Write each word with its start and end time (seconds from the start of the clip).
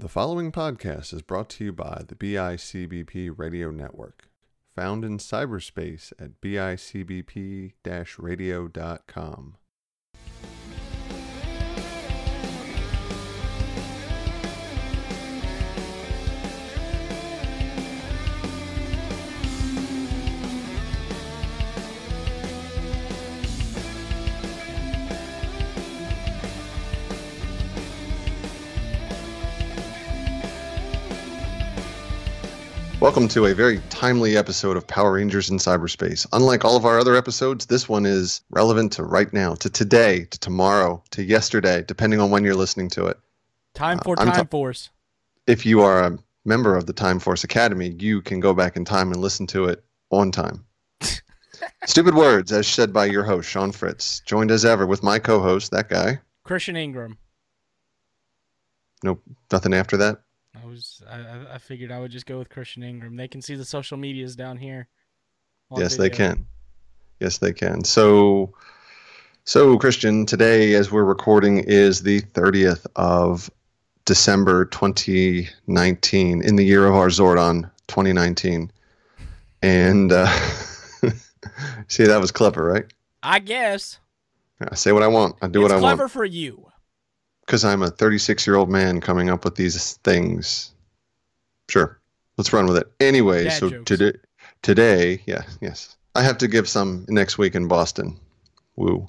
The 0.00 0.08
following 0.08 0.50
podcast 0.50 1.12
is 1.12 1.20
brought 1.20 1.50
to 1.50 1.64
you 1.66 1.72
by 1.74 2.04
the 2.08 2.14
BICBP 2.14 3.34
Radio 3.36 3.70
Network, 3.70 4.30
found 4.74 5.04
in 5.04 5.18
cyberspace 5.18 6.10
at 6.18 6.40
bicbp 6.40 7.74
radio.com. 8.18 9.56
Welcome 33.00 33.28
to 33.28 33.46
a 33.46 33.54
very 33.54 33.80
timely 33.88 34.36
episode 34.36 34.76
of 34.76 34.86
Power 34.86 35.12
Rangers 35.12 35.48
in 35.48 35.56
Cyberspace. 35.56 36.26
Unlike 36.34 36.66
all 36.66 36.76
of 36.76 36.84
our 36.84 36.98
other 36.98 37.16
episodes, 37.16 37.64
this 37.64 37.88
one 37.88 38.04
is 38.04 38.42
relevant 38.50 38.92
to 38.92 39.04
right 39.04 39.32
now, 39.32 39.54
to 39.54 39.70
today, 39.70 40.26
to 40.26 40.38
tomorrow, 40.38 41.02
to 41.12 41.22
yesterday, 41.22 41.82
depending 41.86 42.20
on 42.20 42.30
when 42.30 42.44
you're 42.44 42.54
listening 42.54 42.90
to 42.90 43.06
it. 43.06 43.18
Time 43.72 44.00
for 44.00 44.20
Uh, 44.20 44.26
Time 44.26 44.34
ta- 44.34 44.44
Force. 44.50 44.90
If 45.46 45.64
you 45.64 45.80
are 45.80 46.04
a 46.04 46.18
member 46.44 46.76
of 46.76 46.84
the 46.84 46.92
Time 46.92 47.18
Force 47.18 47.42
Academy, 47.42 47.96
you 47.98 48.20
can 48.20 48.38
go 48.38 48.52
back 48.52 48.76
in 48.76 48.84
time 48.84 49.10
and 49.12 49.20
listen 49.20 49.46
to 49.48 49.64
it 49.64 49.82
on 50.10 50.30
time. 50.30 50.66
Stupid 51.86 52.14
words, 52.14 52.52
as 52.52 52.66
said 52.66 52.92
by 52.92 53.06
your 53.06 53.24
host, 53.24 53.48
Sean 53.48 53.72
Fritz, 53.72 54.20
joined 54.26 54.50
as 54.50 54.66
ever 54.66 54.86
with 54.86 55.02
my 55.02 55.18
co 55.18 55.40
host, 55.40 55.70
that 55.70 55.88
guy. 55.88 56.20
Christian 56.44 56.76
Ingram. 56.76 57.16
Nope, 59.02 59.22
nothing 59.50 59.72
after 59.72 59.96
that. 59.96 60.20
I 60.62 60.66
was 60.66 61.02
I, 61.08 61.54
I- 61.54 61.58
figured 61.58 61.90
I 61.90 62.00
would 62.00 62.10
just 62.10 62.26
go 62.26 62.38
with 62.38 62.48
Christian 62.48 62.82
Ingram. 62.82 63.16
They 63.16 63.28
can 63.28 63.42
see 63.42 63.54
the 63.54 63.64
social 63.64 63.96
medias 63.96 64.36
down 64.36 64.56
here. 64.56 64.88
yes, 65.76 65.96
they 65.96 66.10
can. 66.10 66.46
Yes, 67.20 67.38
they 67.38 67.52
can. 67.52 67.84
So, 67.84 68.52
so 69.44 69.78
Christian, 69.78 70.26
today 70.26 70.74
as 70.74 70.90
we're 70.90 71.04
recording 71.04 71.58
is 71.58 72.02
the 72.02 72.22
30th 72.22 72.86
of 72.96 73.50
December 74.04 74.64
2019, 74.66 76.42
in 76.42 76.56
the 76.56 76.64
year 76.64 76.86
of 76.86 76.94
our 76.94 77.08
Zordon 77.08 77.70
2019, 77.88 78.72
and 79.62 80.12
uh, 80.12 80.26
see 81.88 82.04
that 82.04 82.20
was 82.20 82.30
clever, 82.30 82.64
right? 82.64 82.86
I 83.22 83.38
guess. 83.38 83.98
I 84.60 84.74
say 84.74 84.92
what 84.92 85.02
I 85.02 85.08
want. 85.08 85.36
I 85.42 85.48
do 85.48 85.60
it's 85.60 85.70
what 85.70 85.76
I 85.76 85.78
clever 85.78 85.82
want 85.82 85.96
Clever 85.98 86.08
for 86.08 86.24
you. 86.24 86.70
Because 87.50 87.64
I'm 87.64 87.82
a 87.82 87.90
36 87.90 88.46
year 88.46 88.54
old 88.54 88.70
man 88.70 89.00
coming 89.00 89.28
up 89.28 89.44
with 89.44 89.56
these 89.56 89.94
things. 90.04 90.70
Sure, 91.68 91.98
let's 92.38 92.52
run 92.52 92.66
with 92.66 92.76
it. 92.76 92.86
Anyway, 93.00 93.44
Dad 93.44 93.58
so 93.58 93.70
jokes. 93.70 93.86
today, 93.86 94.12
today, 94.62 95.22
yeah, 95.26 95.42
yes, 95.60 95.96
I 96.14 96.22
have 96.22 96.38
to 96.38 96.46
give 96.46 96.68
some 96.68 97.04
next 97.08 97.38
week 97.38 97.56
in 97.56 97.66
Boston. 97.66 98.16
Woo! 98.76 99.08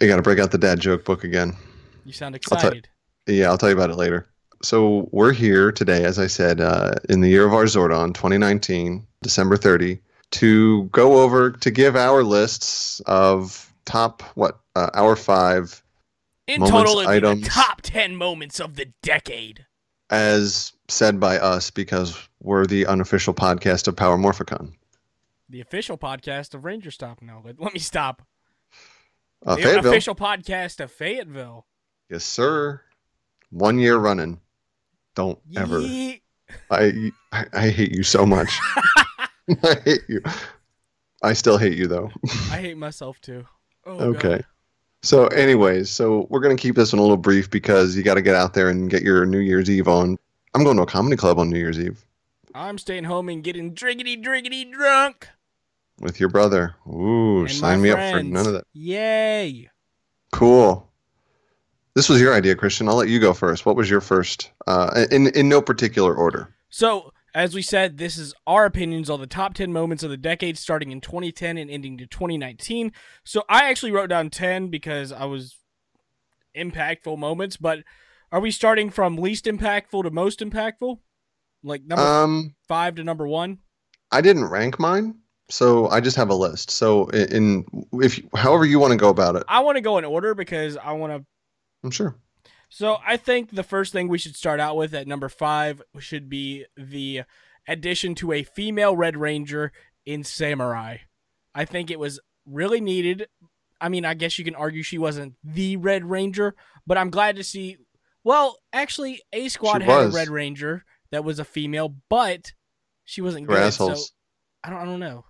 You 0.00 0.08
got 0.08 0.16
to 0.16 0.22
break 0.22 0.38
out 0.38 0.50
the 0.50 0.58
dad 0.58 0.80
joke 0.80 1.06
book 1.06 1.24
again. 1.24 1.56
You 2.04 2.12
sound 2.12 2.36
excited. 2.36 2.88
Yeah, 3.26 3.48
I'll 3.48 3.58
tell 3.58 3.70
you 3.70 3.74
about 3.74 3.88
it 3.88 3.96
later. 3.96 4.28
So 4.62 5.08
we're 5.12 5.32
here 5.32 5.72
today, 5.72 6.04
as 6.04 6.18
I 6.18 6.26
said, 6.26 6.60
uh, 6.60 6.92
in 7.08 7.22
the 7.22 7.28
year 7.30 7.46
of 7.46 7.54
our 7.54 7.64
Zordon, 7.64 8.12
2019, 8.12 9.06
December 9.22 9.56
30, 9.56 9.98
to 10.32 10.84
go 10.84 11.22
over 11.22 11.52
to 11.52 11.70
give 11.70 11.96
our 11.96 12.22
lists 12.22 13.00
of 13.06 13.72
top 13.86 14.22
what 14.34 14.60
uh, 14.76 14.90
our 14.92 15.16
five 15.16 15.82
In 16.50 16.60
moments, 16.60 16.70
total, 16.70 16.98
it'd 17.00 17.22
be 17.22 17.28
items. 17.28 17.44
the 17.44 17.50
top 17.50 17.82
ten 17.82 18.16
moments 18.16 18.60
of 18.60 18.76
the 18.76 18.86
decade. 19.02 19.66
as 20.10 20.72
said 20.88 21.20
by 21.20 21.38
us 21.38 21.70
because 21.70 22.16
we're 22.40 22.66
the 22.66 22.86
unofficial 22.86 23.32
podcast 23.32 23.86
of 23.86 23.94
Power 23.96 24.18
Morphicon. 24.18 24.72
The 25.48 25.60
official 25.60 25.96
podcast 25.96 26.54
of 26.54 26.64
Ranger 26.64 26.90
Stop. 26.90 27.22
No, 27.22 27.42
let, 27.44 27.60
let 27.60 27.72
me 27.72 27.80
stop. 27.80 28.22
Uh, 29.46 29.56
the 29.56 29.78
official 29.78 30.14
podcast 30.14 30.80
of 30.80 30.90
Fayetteville. 30.92 31.66
Yes, 32.10 32.24
sir. 32.24 32.82
One 33.50 33.78
year 33.78 33.96
running. 33.96 34.40
Don't 35.14 35.38
ever. 35.56 35.80
Yeet. 35.80 36.20
I, 36.70 37.12
I 37.32 37.46
I 37.52 37.68
hate 37.70 37.92
you 37.92 38.02
so 38.02 38.26
much. 38.26 38.50
I 39.64 39.76
hate 39.84 40.02
you. 40.08 40.20
I 41.22 41.32
still 41.32 41.58
hate 41.58 41.76
you 41.76 41.86
though. 41.86 42.10
I 42.50 42.58
hate 42.60 42.76
myself 42.76 43.20
too. 43.20 43.44
Oh, 43.84 43.98
okay. 44.14 44.28
God. 44.28 44.44
So, 45.02 45.26
anyways, 45.28 45.90
so 45.90 46.26
we're 46.30 46.40
gonna 46.40 46.56
keep 46.56 46.76
this 46.76 46.92
one 46.92 46.98
a 46.98 47.02
little 47.02 47.16
brief 47.16 47.50
because 47.50 47.96
you 47.96 48.02
got 48.02 48.14
to 48.14 48.22
get 48.22 48.34
out 48.34 48.54
there 48.54 48.68
and 48.68 48.90
get 48.90 49.02
your 49.02 49.24
New 49.24 49.38
Year's 49.38 49.70
Eve 49.70 49.88
on. 49.88 50.18
I'm 50.54 50.64
going 50.64 50.76
to 50.76 50.82
a 50.82 50.86
comedy 50.86 51.16
club 51.16 51.38
on 51.38 51.48
New 51.48 51.58
Year's 51.58 51.78
Eve 51.78 52.04
I'm 52.54 52.78
staying 52.78 53.04
home 53.04 53.28
and 53.28 53.42
getting 53.42 53.74
driggity 53.74 54.22
driggity 54.22 54.70
drunk. 54.70 55.28
with 56.00 56.18
your 56.18 56.28
brother. 56.28 56.74
Ooh, 56.88 57.42
and 57.42 57.50
sign 57.50 57.80
me 57.80 57.90
up 57.90 57.98
for 58.12 58.22
none 58.22 58.46
of 58.46 58.52
that. 58.54 58.64
Yay. 58.72 59.70
Cool. 60.32 60.86
This 61.94 62.08
was 62.08 62.20
your 62.20 62.34
idea, 62.34 62.54
Christian. 62.54 62.88
I'll 62.88 62.96
let 62.96 63.08
you 63.08 63.18
go 63.20 63.32
first. 63.32 63.66
What 63.66 63.76
was 63.76 63.90
your 63.90 64.00
first? 64.00 64.50
Uh, 64.66 65.06
in 65.10 65.28
in 65.28 65.48
no 65.48 65.60
particular 65.60 66.14
order. 66.14 66.54
So, 66.68 67.12
as 67.34 67.54
we 67.54 67.62
said, 67.62 67.98
this 67.98 68.16
is 68.16 68.34
our 68.46 68.64
opinions 68.64 69.08
on 69.10 69.20
the 69.20 69.26
top 69.26 69.54
10 69.54 69.72
moments 69.72 70.02
of 70.02 70.10
the 70.10 70.16
decade 70.16 70.58
starting 70.58 70.90
in 70.90 71.00
2010 71.00 71.58
and 71.58 71.70
ending 71.70 71.98
to 71.98 72.06
2019. 72.06 72.92
So, 73.24 73.44
I 73.48 73.70
actually 73.70 73.92
wrote 73.92 74.10
down 74.10 74.30
10 74.30 74.68
because 74.68 75.12
I 75.12 75.24
was 75.24 75.56
impactful 76.56 77.18
moments, 77.18 77.56
but 77.56 77.80
are 78.32 78.40
we 78.40 78.50
starting 78.50 78.90
from 78.90 79.16
least 79.16 79.44
impactful 79.44 80.04
to 80.04 80.10
most 80.10 80.40
impactful? 80.40 80.98
Like 81.62 81.84
number 81.84 82.02
Um, 82.02 82.54
5 82.68 82.96
to 82.96 83.04
number 83.04 83.26
1? 83.26 83.58
I 84.12 84.20
didn't 84.20 84.46
rank 84.46 84.78
mine, 84.78 85.16
so 85.48 85.88
I 85.88 86.00
just 86.00 86.16
have 86.16 86.30
a 86.30 86.34
list. 86.34 86.70
So 86.70 87.06
in, 87.08 87.32
in 87.32 87.86
if 88.02 88.20
however 88.34 88.64
you 88.64 88.78
want 88.78 88.92
to 88.92 88.96
go 88.96 89.08
about 89.08 89.36
it, 89.36 89.44
I 89.48 89.60
want 89.60 89.76
to 89.76 89.82
go 89.82 89.98
in 89.98 90.04
order 90.04 90.34
because 90.34 90.76
I 90.76 90.92
want 90.92 91.12
to 91.12 91.24
I'm 91.84 91.90
sure. 91.90 92.16
So 92.70 92.98
I 93.04 93.16
think 93.16 93.50
the 93.50 93.64
first 93.64 93.92
thing 93.92 94.08
we 94.08 94.16
should 94.18 94.36
start 94.36 94.60
out 94.60 94.76
with 94.76 94.94
at 94.94 95.08
number 95.08 95.28
five 95.28 95.82
should 95.98 96.28
be 96.28 96.64
the 96.76 97.22
addition 97.68 98.14
to 98.16 98.32
a 98.32 98.44
female 98.44 98.96
Red 98.96 99.16
Ranger 99.16 99.72
in 100.06 100.22
Samurai. 100.22 100.98
I 101.54 101.64
think 101.64 101.90
it 101.90 101.98
was 101.98 102.20
really 102.46 102.80
needed. 102.80 103.26
I 103.80 103.88
mean, 103.88 104.04
I 104.04 104.14
guess 104.14 104.38
you 104.38 104.44
can 104.44 104.54
argue 104.54 104.84
she 104.84 104.98
wasn't 104.98 105.34
the 105.42 105.76
Red 105.78 106.04
Ranger, 106.04 106.54
but 106.86 106.96
I'm 106.96 107.10
glad 107.10 107.36
to 107.36 107.44
see. 107.44 107.76
Well, 108.22 108.56
actually, 108.72 109.20
A 109.32 109.48
Squad 109.48 109.78
She 109.82 109.84
had 109.88 110.04
was. 110.04 110.14
a 110.14 110.16
Red 110.16 110.28
Ranger 110.28 110.84
that 111.10 111.24
was 111.24 111.40
a 111.40 111.44
female, 111.44 111.94
but 112.08 112.52
she 113.04 113.20
wasn't 113.20 113.48
They're 113.48 113.56
good. 113.56 113.72
So 113.72 113.84
assholes. 113.90 114.12
I 114.62 114.70
don't. 114.70 114.78
I 114.78 114.84
don't 114.84 115.00
know. 115.00 115.24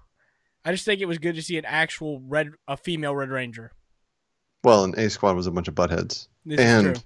I 0.63 0.73
just 0.73 0.85
think 0.85 1.01
it 1.01 1.07
was 1.07 1.17
good 1.19 1.37
to 1.37 1.43
see 1.43 1.57
an 1.57 1.65
actual 1.65 2.21
red, 2.21 2.51
a 2.69 2.77
female 2.77 3.15
Red 3.17 3.31
Ranger. 3.31 3.73
Well, 4.63 4.85
and 4.85 4.95
A 4.99 5.09
Squad 5.09 5.37
was 5.37 5.47
a 5.47 5.51
bunch 5.51 5.69
of 5.69 5.75
buttheads, 5.75 6.29
This 6.45 6.61
and 6.61 6.89
is 6.89 6.93
true. 6.99 7.03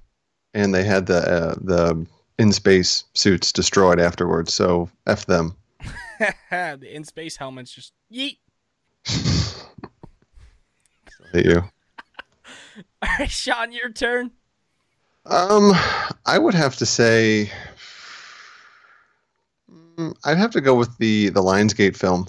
And 0.54 0.74
they 0.74 0.84
had 0.84 1.06
the 1.06 1.18
uh, 1.18 1.54
the 1.60 2.06
in 2.38 2.52
space 2.52 3.04
suits 3.14 3.52
destroyed 3.52 4.00
afterwards. 4.00 4.54
So 4.54 4.88
f 5.06 5.26
them. 5.26 5.56
the 6.50 6.88
in 6.90 7.04
space 7.04 7.36
helmets 7.36 7.72
just 7.72 7.92
yeet. 8.12 8.38
Hate 11.32 11.46
you. 11.46 11.62
All 13.02 13.08
right, 13.18 13.30
Sean, 13.30 13.72
your 13.72 13.90
turn. 13.90 14.30
Um, 15.26 15.72
I 16.26 16.38
would 16.38 16.54
have 16.54 16.76
to 16.76 16.86
say, 16.86 17.50
Mm, 19.96 20.14
I'd 20.24 20.38
have 20.38 20.50
to 20.52 20.60
go 20.60 20.74
with 20.74 20.96
the 20.98 21.28
the 21.30 21.42
Lionsgate 21.42 21.96
film. 21.96 22.28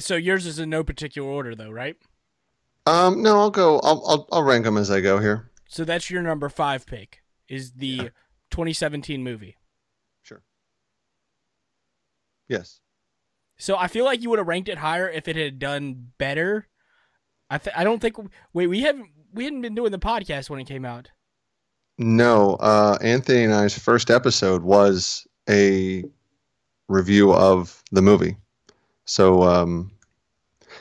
So 0.00 0.16
yours 0.16 0.44
is 0.46 0.58
in 0.58 0.68
no 0.70 0.84
particular 0.84 1.28
order, 1.28 1.54
though, 1.54 1.70
right? 1.70 1.96
Um, 2.86 3.22
no, 3.22 3.38
I'll 3.38 3.50
go. 3.50 3.78
I'll 3.80 4.02
I'll, 4.06 4.28
I'll 4.32 4.42
rank 4.42 4.64
them 4.64 4.76
as 4.76 4.90
I 4.90 5.00
go 5.00 5.18
here. 5.18 5.50
So 5.72 5.86
that's 5.86 6.10
your 6.10 6.20
number 6.22 6.50
five 6.50 6.84
pick. 6.84 7.22
Is 7.48 7.72
the 7.72 7.86
Yeah. 7.86 8.08
2017 8.50 9.22
movie. 9.24 9.56
Sure. 10.22 10.42
Yes. 12.46 12.80
So 13.56 13.76
I 13.78 13.88
feel 13.88 14.04
like 14.04 14.20
you 14.20 14.28
would 14.28 14.38
have 14.38 14.48
ranked 14.48 14.68
it 14.68 14.76
higher 14.78 15.08
if 15.08 15.28
it 15.28 15.36
had 15.36 15.58
done 15.58 16.12
better. 16.18 16.68
I 17.48 17.56
th- 17.56 17.74
I 17.74 17.84
don't 17.84 18.00
think. 18.00 18.16
Wait, 18.52 18.66
we 18.66 18.80
haven't 18.80 19.08
we 19.32 19.44
hadn't 19.44 19.62
been 19.62 19.74
doing 19.74 19.92
the 19.92 19.98
podcast 19.98 20.50
when 20.50 20.60
it 20.60 20.66
came 20.66 20.84
out. 20.84 21.10
No, 21.96 22.56
uh, 22.56 22.98
Anthony 23.00 23.44
and 23.44 23.54
I's 23.54 23.78
first 23.78 24.10
episode 24.10 24.62
was 24.62 25.26
a 25.48 26.04
review 26.88 27.32
of 27.32 27.82
the 27.92 28.02
movie. 28.02 28.36
So, 29.06 29.42
um, 29.42 29.90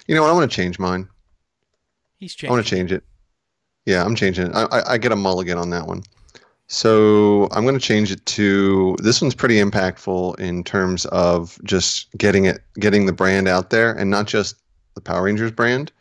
you 0.07 0.15
know 0.15 0.23
what? 0.23 0.31
I 0.31 0.33
want 0.33 0.51
to 0.51 0.55
change 0.55 0.79
mine. 0.79 1.07
He's 2.17 2.35
changing. 2.35 2.49
I 2.49 2.53
want 2.55 2.65
to 2.65 2.69
change 2.75 2.91
it. 2.91 3.03
Yeah, 3.85 4.03
I'm 4.03 4.15
changing 4.15 4.47
it. 4.47 4.55
I, 4.55 4.63
I, 4.63 4.91
I 4.93 4.97
get 4.97 5.11
a 5.11 5.15
mulligan 5.15 5.57
on 5.57 5.69
that 5.71 5.87
one. 5.87 6.03
So 6.67 7.49
I'm 7.51 7.63
going 7.63 7.77
to 7.77 7.85
change 7.85 8.11
it 8.11 8.25
to 8.27 8.95
this 8.99 9.21
one's 9.21 9.35
pretty 9.35 9.55
impactful 9.55 10.39
in 10.39 10.63
terms 10.63 11.05
of 11.07 11.59
just 11.65 12.07
getting 12.17 12.45
it, 12.45 12.61
getting 12.79 13.05
the 13.05 13.13
brand 13.13 13.47
out 13.47 13.71
there, 13.71 13.91
and 13.91 14.09
not 14.09 14.27
just 14.27 14.55
the 14.95 15.01
Power 15.01 15.23
Rangers 15.23 15.51
brand, 15.51 15.91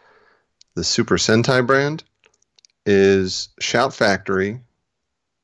the 0.75 0.85
Super 0.85 1.17
Sentai 1.17 1.67
brand 1.67 2.05
is 2.87 3.49
Shout 3.59 3.93
Factory 3.93 4.61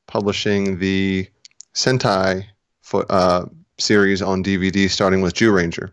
publishing 0.07 0.79
the 0.79 1.27
Sentai 1.73 2.45
fo- 2.81 3.05
uh, 3.09 3.45
series 3.77 4.21
on 4.21 4.43
DVD, 4.43 4.89
starting 4.89 5.21
with 5.21 5.33
Jew 5.33 5.51
Ranger. 5.51 5.91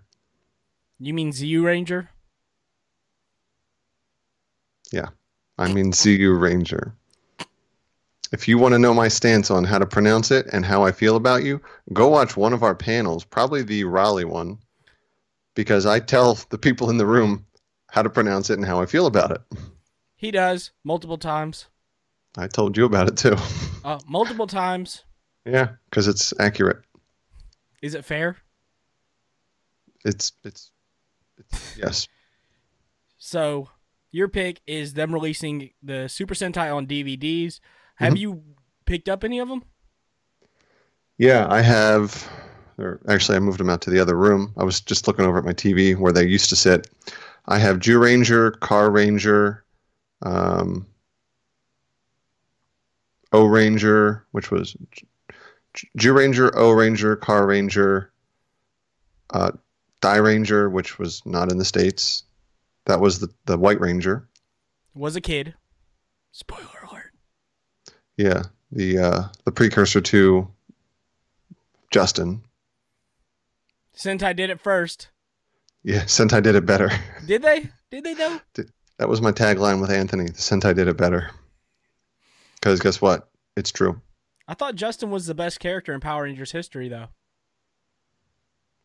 You 1.00 1.12
mean 1.12 1.32
ZU 1.32 1.64
Ranger? 1.64 2.08
I 5.58 5.72
mean 5.72 5.92
ZU 5.92 6.32
Ranger. 6.32 6.94
If 8.32 8.48
you 8.48 8.58
want 8.58 8.72
to 8.72 8.78
know 8.78 8.92
my 8.92 9.08
stance 9.08 9.50
on 9.50 9.62
how 9.62 9.78
to 9.78 9.86
pronounce 9.86 10.30
it 10.30 10.46
and 10.52 10.64
how 10.64 10.82
I 10.82 10.90
feel 10.90 11.14
about 11.14 11.44
you, 11.44 11.60
go 11.92 12.08
watch 12.08 12.36
one 12.36 12.52
of 12.52 12.64
our 12.64 12.74
panels, 12.74 13.24
probably 13.24 13.62
the 13.62 13.84
Raleigh 13.84 14.24
one, 14.24 14.58
because 15.54 15.86
I 15.86 16.00
tell 16.00 16.34
the 16.48 16.58
people 16.58 16.90
in 16.90 16.98
the 16.98 17.06
room 17.06 17.46
how 17.90 18.02
to 18.02 18.10
pronounce 18.10 18.50
it 18.50 18.58
and 18.58 18.66
how 18.66 18.80
I 18.80 18.86
feel 18.86 19.06
about 19.06 19.30
it. 19.30 19.40
He 20.16 20.32
does 20.32 20.72
multiple 20.82 21.18
times. 21.18 21.66
I 22.36 22.48
told 22.48 22.76
you 22.76 22.84
about 22.86 23.08
it 23.08 23.16
too. 23.16 23.36
Uh, 23.84 24.00
multiple 24.08 24.46
times. 24.46 25.04
yeah, 25.44 25.68
because 25.90 26.08
it's 26.08 26.32
accurate. 26.40 26.78
Is 27.82 27.94
it 27.94 28.04
fair? 28.04 28.38
It's, 30.04 30.32
it's 30.42 30.70
it's 31.36 31.76
yes. 31.76 32.08
So 33.18 33.68
your 34.14 34.28
pick 34.28 34.60
is 34.66 34.94
them 34.94 35.12
releasing 35.12 35.70
the 35.82 36.08
Super 36.08 36.34
Sentai 36.34 36.72
on 36.74 36.86
DVDs. 36.86 37.58
Have 37.96 38.14
Mhm. 38.14 38.18
you 38.18 38.44
picked 38.86 39.08
up 39.08 39.24
any 39.24 39.40
of 39.40 39.48
them? 39.48 39.64
Yeah, 41.18 41.46
I 41.50 41.60
have. 41.62 42.30
Or 42.78 43.00
actually, 43.08 43.36
I 43.36 43.40
moved 43.40 43.58
them 43.58 43.70
out 43.70 43.82
to 43.82 43.90
the 43.90 43.98
other 44.00 44.16
room. 44.16 44.52
I 44.56 44.62
was 44.64 44.80
just 44.80 45.06
looking 45.08 45.24
over 45.24 45.38
at 45.38 45.44
my 45.44 45.52
TV 45.52 45.94
where 45.94 46.12
they 46.12 46.26
used 46.26 46.48
to 46.50 46.56
sit. 46.56 46.88
I 47.46 47.58
have 47.58 47.78
Jew 47.80 47.98
Ranger, 47.98 48.52
Carranger, 48.52 49.60
um, 50.22 50.86
Ohranger, 53.32 54.22
which 54.30 54.50
was 54.50 54.76
Jew 55.96 56.12
Ranger, 56.12 56.56
O 56.56 56.70
Ranger, 56.70 57.16
Carranger, 57.16 58.10
uh, 59.30 59.52
Dairanger, 60.02 60.70
which 60.70 60.98
was 60.98 61.22
not 61.26 61.50
in 61.50 61.58
the 61.58 61.64
states. 61.64 62.24
That 62.86 63.00
was 63.00 63.18
the 63.18 63.28
the 63.46 63.58
White 63.58 63.80
Ranger. 63.80 64.28
Was 64.94 65.16
a 65.16 65.20
kid. 65.20 65.54
Spoiler 66.32 66.88
alert. 66.90 67.12
Yeah, 68.16 68.44
the 68.70 68.98
uh, 68.98 69.22
the 69.44 69.52
precursor 69.52 70.00
to 70.00 70.48
Justin. 71.90 72.42
Sentai 73.96 74.34
did 74.34 74.50
it 74.50 74.60
first. 74.60 75.08
Yeah, 75.82 76.04
Sentai 76.04 76.42
did 76.42 76.54
it 76.54 76.64
better. 76.66 76.90
Did 77.26 77.42
they? 77.42 77.68
Did 77.90 78.04
they 78.04 78.14
though? 78.14 78.40
That 78.98 79.08
was 79.08 79.20
my 79.20 79.32
tagline 79.32 79.80
with 79.82 79.90
Anthony. 79.90 80.24
The 80.24 80.32
Sentai 80.32 80.74
did 80.74 80.88
it 80.88 80.96
better. 80.96 81.30
Because 82.54 82.80
guess 82.80 83.00
what? 83.02 83.28
It's 83.56 83.70
true. 83.70 84.00
I 84.48 84.54
thought 84.54 84.76
Justin 84.76 85.10
was 85.10 85.26
the 85.26 85.34
best 85.34 85.60
character 85.60 85.92
in 85.92 86.00
Power 86.00 86.22
Rangers 86.24 86.52
history 86.52 86.88
though. 86.88 87.08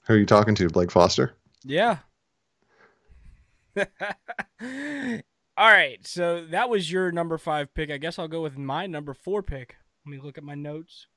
Who 0.06 0.16
are 0.16 0.18
you 0.18 0.26
talking 0.26 0.56
to? 0.56 0.68
Blake 0.70 0.92
Foster? 0.92 1.34
Yeah. 1.64 2.00
All 5.58 5.68
right, 5.68 6.06
so 6.08 6.46
that 6.46 6.70
was 6.70 6.92
your 6.92 7.12
number 7.12 7.38
five 7.38 7.74
pick. 7.74 7.92
I 7.92 7.98
guess 7.98 8.18
I'll 8.18 8.28
go 8.28 8.42
with 8.42 8.58
my 8.58 8.88
number 8.88 9.14
four 9.14 9.44
pick. 9.44 9.76
Let 10.06 10.12
me 10.12 10.20
look 10.22 10.38
at 10.38 10.44
my 10.44 10.56
notes. 10.56 11.08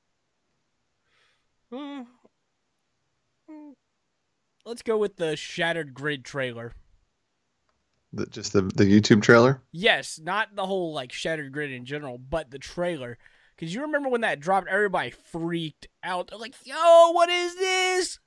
Uh, 1.71 2.03
mm, 3.49 3.73
let's 4.65 4.81
go 4.81 4.97
with 4.97 5.15
the 5.15 5.35
Shattered 5.35 5.93
Grid 5.93 6.25
trailer. 6.25 6.73
The, 8.11 8.27
just 8.27 8.53
the, 8.53 8.61
the 8.61 8.83
YouTube 8.83 9.23
trailer? 9.23 9.61
Yes, 9.71 10.19
not 10.21 10.55
the 10.55 10.65
whole 10.65 10.93
like 10.93 11.11
Shattered 11.11 11.51
Grid 11.51 11.71
in 11.71 11.85
general, 11.85 12.17
but 12.17 12.51
the 12.51 12.59
trailer. 12.59 13.17
Because 13.55 13.73
you 13.73 13.81
remember 13.81 14.09
when 14.09 14.21
that 14.21 14.39
dropped, 14.39 14.67
everybody 14.67 15.11
freaked 15.11 15.87
out. 16.03 16.27
They're 16.27 16.37
like, 16.37 16.55
"Yo, 16.63 17.11
what 17.11 17.29
is 17.29 17.55
this?" 17.55 18.19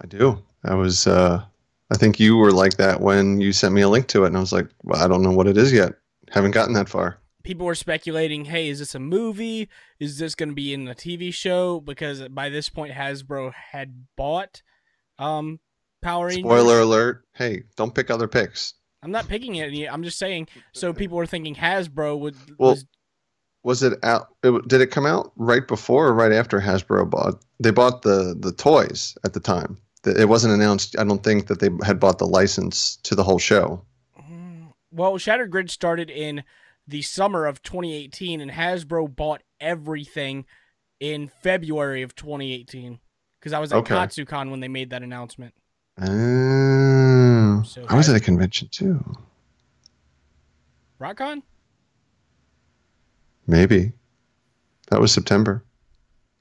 I 0.00 0.06
do. 0.06 0.44
I 0.62 0.74
was, 0.74 1.06
uh, 1.06 1.44
I 1.92 1.96
think 1.96 2.20
you 2.20 2.36
were 2.36 2.52
like 2.52 2.76
that 2.76 3.00
when 3.00 3.40
you 3.40 3.52
sent 3.52 3.74
me 3.74 3.80
a 3.80 3.88
link 3.88 4.06
to 4.08 4.24
it. 4.24 4.28
And 4.28 4.36
I 4.36 4.40
was 4.40 4.52
like, 4.52 4.68
well, 4.82 5.02
I 5.02 5.08
don't 5.08 5.22
know 5.22 5.32
what 5.32 5.46
it 5.46 5.56
is 5.56 5.72
yet. 5.72 5.94
Haven't 6.30 6.52
gotten 6.52 6.74
that 6.74 6.88
far. 6.88 7.18
people 7.42 7.66
were 7.66 7.74
speculating, 7.74 8.44
hey, 8.44 8.68
is 8.68 8.78
this 8.78 8.94
a 8.94 8.98
movie? 9.00 9.68
Is 9.98 10.18
this 10.18 10.34
going 10.34 10.50
to 10.50 10.54
be 10.54 10.72
in 10.72 10.86
a 10.86 10.94
TV 10.94 11.32
show? 11.34 11.80
Because 11.80 12.28
by 12.28 12.48
this 12.48 12.68
point, 12.68 12.92
Hasbro 12.92 13.52
had 13.52 14.06
bought 14.16 14.62
um, 15.18 15.58
Power 16.02 16.26
Rangers. 16.26 16.44
Spoiler 16.44 16.80
alert. 16.80 17.24
Hey, 17.34 17.64
don't 17.76 17.94
pick 17.94 18.10
other 18.10 18.28
picks. 18.28 18.74
I'm 19.02 19.10
not 19.10 19.28
picking 19.28 19.56
it. 19.56 19.88
I'm 19.92 20.02
just 20.02 20.18
saying. 20.18 20.48
So 20.74 20.92
people 20.92 21.16
were 21.16 21.26
thinking 21.26 21.54
Hasbro 21.54 22.18
would. 22.20 22.36
Well, 22.58 22.70
was, 22.70 22.86
Was 23.64 23.82
it 23.82 23.98
out? 24.04 24.28
It, 24.44 24.68
did 24.68 24.80
it 24.80 24.92
come 24.92 25.06
out 25.06 25.32
right 25.36 25.66
before 25.66 26.06
or 26.06 26.14
right 26.14 26.32
after 26.32 26.60
Hasbro 26.60 27.10
bought? 27.10 27.42
They 27.58 27.70
bought 27.72 28.02
the, 28.02 28.36
the 28.38 28.52
toys 28.52 29.16
at 29.24 29.32
the 29.32 29.40
time. 29.40 29.78
It 30.04 30.28
wasn't 30.28 30.54
announced. 30.54 30.98
I 30.98 31.04
don't 31.04 31.22
think 31.22 31.46
that 31.48 31.60
they 31.60 31.68
had 31.84 32.00
bought 32.00 32.18
the 32.18 32.26
license 32.26 32.96
to 33.02 33.14
the 33.14 33.22
whole 33.24 33.38
show. 33.38 33.84
Well, 34.92 35.18
Shattered 35.18 35.50
Grid 35.50 35.70
started 35.70 36.10
in 36.10 36.42
the 36.88 37.02
summer 37.02 37.46
of 37.46 37.62
2018, 37.62 38.40
and 38.40 38.50
Hasbro 38.50 39.14
bought 39.14 39.42
everything 39.60 40.46
in 40.98 41.28
February 41.42 42.02
of 42.02 42.14
2018. 42.16 42.98
Because 43.38 43.52
I 43.52 43.58
was 43.58 43.72
at 43.72 43.78
Okay. 43.78 43.94
Katsucon 43.94 44.50
when 44.50 44.60
they 44.60 44.68
made 44.68 44.90
that 44.90 45.02
announcement. 45.02 45.54
Oh, 46.00 47.62
So 47.64 47.84
I 47.88 47.94
was 47.96 48.08
at 48.08 48.16
a 48.16 48.20
convention 48.20 48.68
too. 48.70 49.02
RockCon? 51.00 51.42
Maybe 53.46 53.92
that 54.90 55.00
was 55.00 55.12
September. 55.12 55.64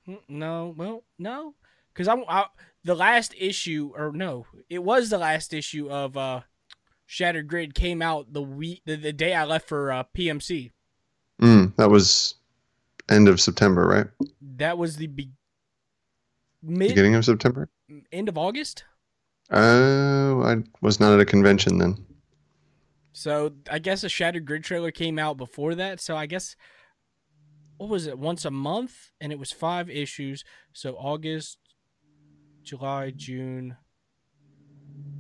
Mm, 0.08 0.20
No, 0.28 0.74
well, 0.78 1.04
no, 1.18 1.56
because 1.94 2.08
I'm 2.08 2.24
I, 2.28 2.46
the 2.84 2.96
last 2.96 3.34
issue, 3.38 3.92
or 3.96 4.12
no, 4.12 4.46
it 4.70 4.84
was 4.84 5.10
the 5.10 5.18
last 5.18 5.54
issue 5.54 5.90
of 5.90 6.16
uh, 6.18 6.42
Shattered 7.06 7.48
Grid 7.48 7.74
came 7.76 8.02
out 8.02 8.34
the 8.34 8.42
week 8.42 8.82
the, 8.86 8.96
the 8.96 9.14
day 9.14 9.34
I 9.34 9.46
left 9.46 9.68
for 9.68 9.92
uh, 9.92 10.04
PMC. 10.16 10.72
Mm, 11.42 11.76
that 11.78 11.90
was 11.90 12.36
end 13.10 13.28
of 13.28 13.40
September, 13.42 13.88
right? 13.88 14.08
That 14.58 14.78
was 14.78 14.98
the 14.98 15.08
be- 15.08 15.32
mid 16.62 16.90
Beginning 16.90 17.16
of 17.16 17.26
September. 17.26 17.70
end 18.12 18.30
of 18.30 18.38
August. 18.38 18.84
Oh, 19.52 20.44
I 20.44 20.58
was 20.82 21.00
not 21.00 21.14
at 21.14 21.20
a 21.20 21.26
convention 21.26 21.78
then. 21.80 22.06
So 23.14 23.54
I 23.70 23.80
guess 23.80 24.04
a 24.04 24.10
Shattered 24.10 24.46
Grid 24.46 24.64
trailer 24.64 24.92
came 24.92 25.18
out 25.18 25.38
before 25.38 25.76
that. 25.76 26.00
So 26.00 26.16
I 26.16 26.26
guess 26.28 26.56
what 27.78 27.90
was 27.90 28.06
it? 28.08 28.20
Once 28.20 28.46
a 28.46 28.52
month, 28.52 29.12
and 29.20 29.32
it 29.32 29.40
was 29.40 29.52
five 29.52 29.90
issues. 29.90 30.44
So 30.74 30.96
August, 30.96 31.58
July, 32.70 33.12
June, 33.16 33.76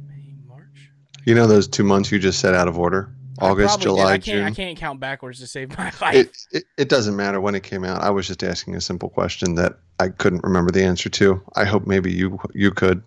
May, 0.07 0.35
March. 0.47 0.91
You 1.25 1.33
know 1.33 1.47
those 1.47 1.67
two 1.67 1.83
months 1.83 2.11
you 2.11 2.19
just 2.19 2.39
said 2.39 2.53
out 2.53 2.67
of 2.67 2.77
order? 2.77 3.11
August. 3.39 3.81
July, 3.81 4.13
I 4.13 4.17
can't, 4.19 4.45
I 4.45 4.51
can't 4.51 4.77
count 4.77 4.99
backwards 4.99 5.39
to 5.39 5.47
save 5.47 5.75
my 5.75 5.91
life. 5.99 6.13
It, 6.13 6.37
it 6.51 6.63
it 6.77 6.89
doesn't 6.89 7.15
matter 7.15 7.41
when 7.41 7.55
it 7.55 7.63
came 7.63 7.83
out. 7.83 8.03
I 8.03 8.11
was 8.11 8.27
just 8.27 8.43
asking 8.43 8.75
a 8.75 8.81
simple 8.81 9.09
question 9.09 9.55
that 9.55 9.79
I 9.99 10.09
couldn't 10.09 10.43
remember 10.43 10.69
the 10.69 10.83
answer 10.83 11.09
to. 11.09 11.41
I 11.55 11.65
hope 11.65 11.87
maybe 11.87 12.11
you 12.11 12.39
you 12.53 12.69
could. 12.69 13.01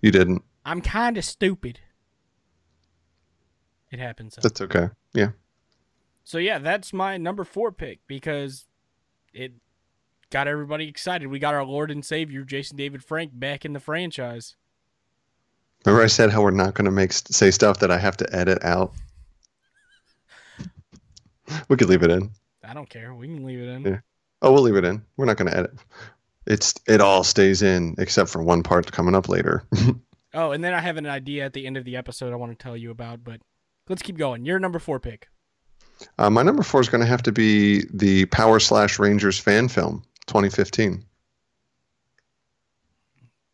You 0.00 0.10
didn't. 0.10 0.42
I'm 0.64 0.80
kind 0.80 1.18
of 1.18 1.24
stupid. 1.26 1.80
It 3.90 3.98
happens. 3.98 4.38
That's 4.42 4.62
okay. 4.62 4.88
Yeah. 5.12 5.32
So 6.22 6.38
yeah, 6.38 6.60
that's 6.60 6.94
my 6.94 7.18
number 7.18 7.44
four 7.44 7.72
pick 7.72 8.00
because 8.06 8.64
it 9.34 9.52
got 10.34 10.48
everybody 10.48 10.88
excited. 10.88 11.28
We 11.28 11.38
got 11.38 11.54
our 11.54 11.64
Lord 11.64 11.92
and 11.92 12.04
Savior 12.04 12.42
Jason 12.42 12.76
David 12.76 13.04
Frank 13.04 13.30
back 13.32 13.64
in 13.64 13.72
the 13.72 13.78
franchise. 13.78 14.56
Remember 15.86 16.02
I 16.02 16.08
said 16.08 16.30
how 16.30 16.42
we're 16.42 16.50
not 16.50 16.74
going 16.74 16.86
to 16.86 16.90
make 16.90 17.12
say 17.12 17.52
stuff 17.52 17.78
that 17.78 17.92
I 17.92 17.98
have 17.98 18.16
to 18.16 18.34
edit 18.34 18.64
out. 18.64 18.92
we 21.68 21.76
could 21.76 21.88
leave 21.88 22.02
it 22.02 22.10
in. 22.10 22.30
I 22.64 22.74
don't 22.74 22.90
care. 22.90 23.14
We 23.14 23.28
can 23.28 23.44
leave 23.44 23.60
it 23.60 23.68
in. 23.68 23.84
Yeah. 23.84 23.98
Oh, 24.42 24.52
we'll 24.52 24.62
leave 24.64 24.74
it 24.74 24.84
in. 24.84 25.04
We're 25.16 25.26
not 25.26 25.36
going 25.36 25.52
to 25.52 25.56
edit. 25.56 25.74
It's 26.48 26.74
it 26.88 27.00
all 27.00 27.22
stays 27.22 27.62
in 27.62 27.94
except 27.98 28.28
for 28.28 28.42
one 28.42 28.64
part 28.64 28.90
coming 28.90 29.14
up 29.14 29.28
later. 29.28 29.62
Oh, 30.36 30.50
and 30.50 30.64
then 30.64 30.74
I 30.74 30.80
have 30.80 30.96
an 30.96 31.06
idea 31.06 31.44
at 31.44 31.52
the 31.52 31.64
end 31.64 31.76
of 31.76 31.84
the 31.84 31.94
episode 31.94 32.32
I 32.32 32.36
want 32.36 32.50
to 32.50 32.60
tell 32.60 32.76
you 32.76 32.90
about, 32.90 33.22
but 33.22 33.40
let's 33.88 34.02
keep 34.02 34.18
going. 34.18 34.44
Your 34.44 34.58
number 34.58 34.80
four 34.80 34.98
pick. 34.98 35.28
uh, 36.18 36.28
my 36.28 36.42
number 36.42 36.64
four 36.64 36.80
is 36.80 36.88
going 36.88 37.02
to 37.02 37.06
have 37.06 37.22
to 37.22 37.30
be 37.30 37.84
the 37.92 38.26
Power 38.26 38.58
Slash 38.58 38.98
Rangers 38.98 39.38
fan 39.38 39.68
film, 39.68 40.02
2015. 40.26 41.04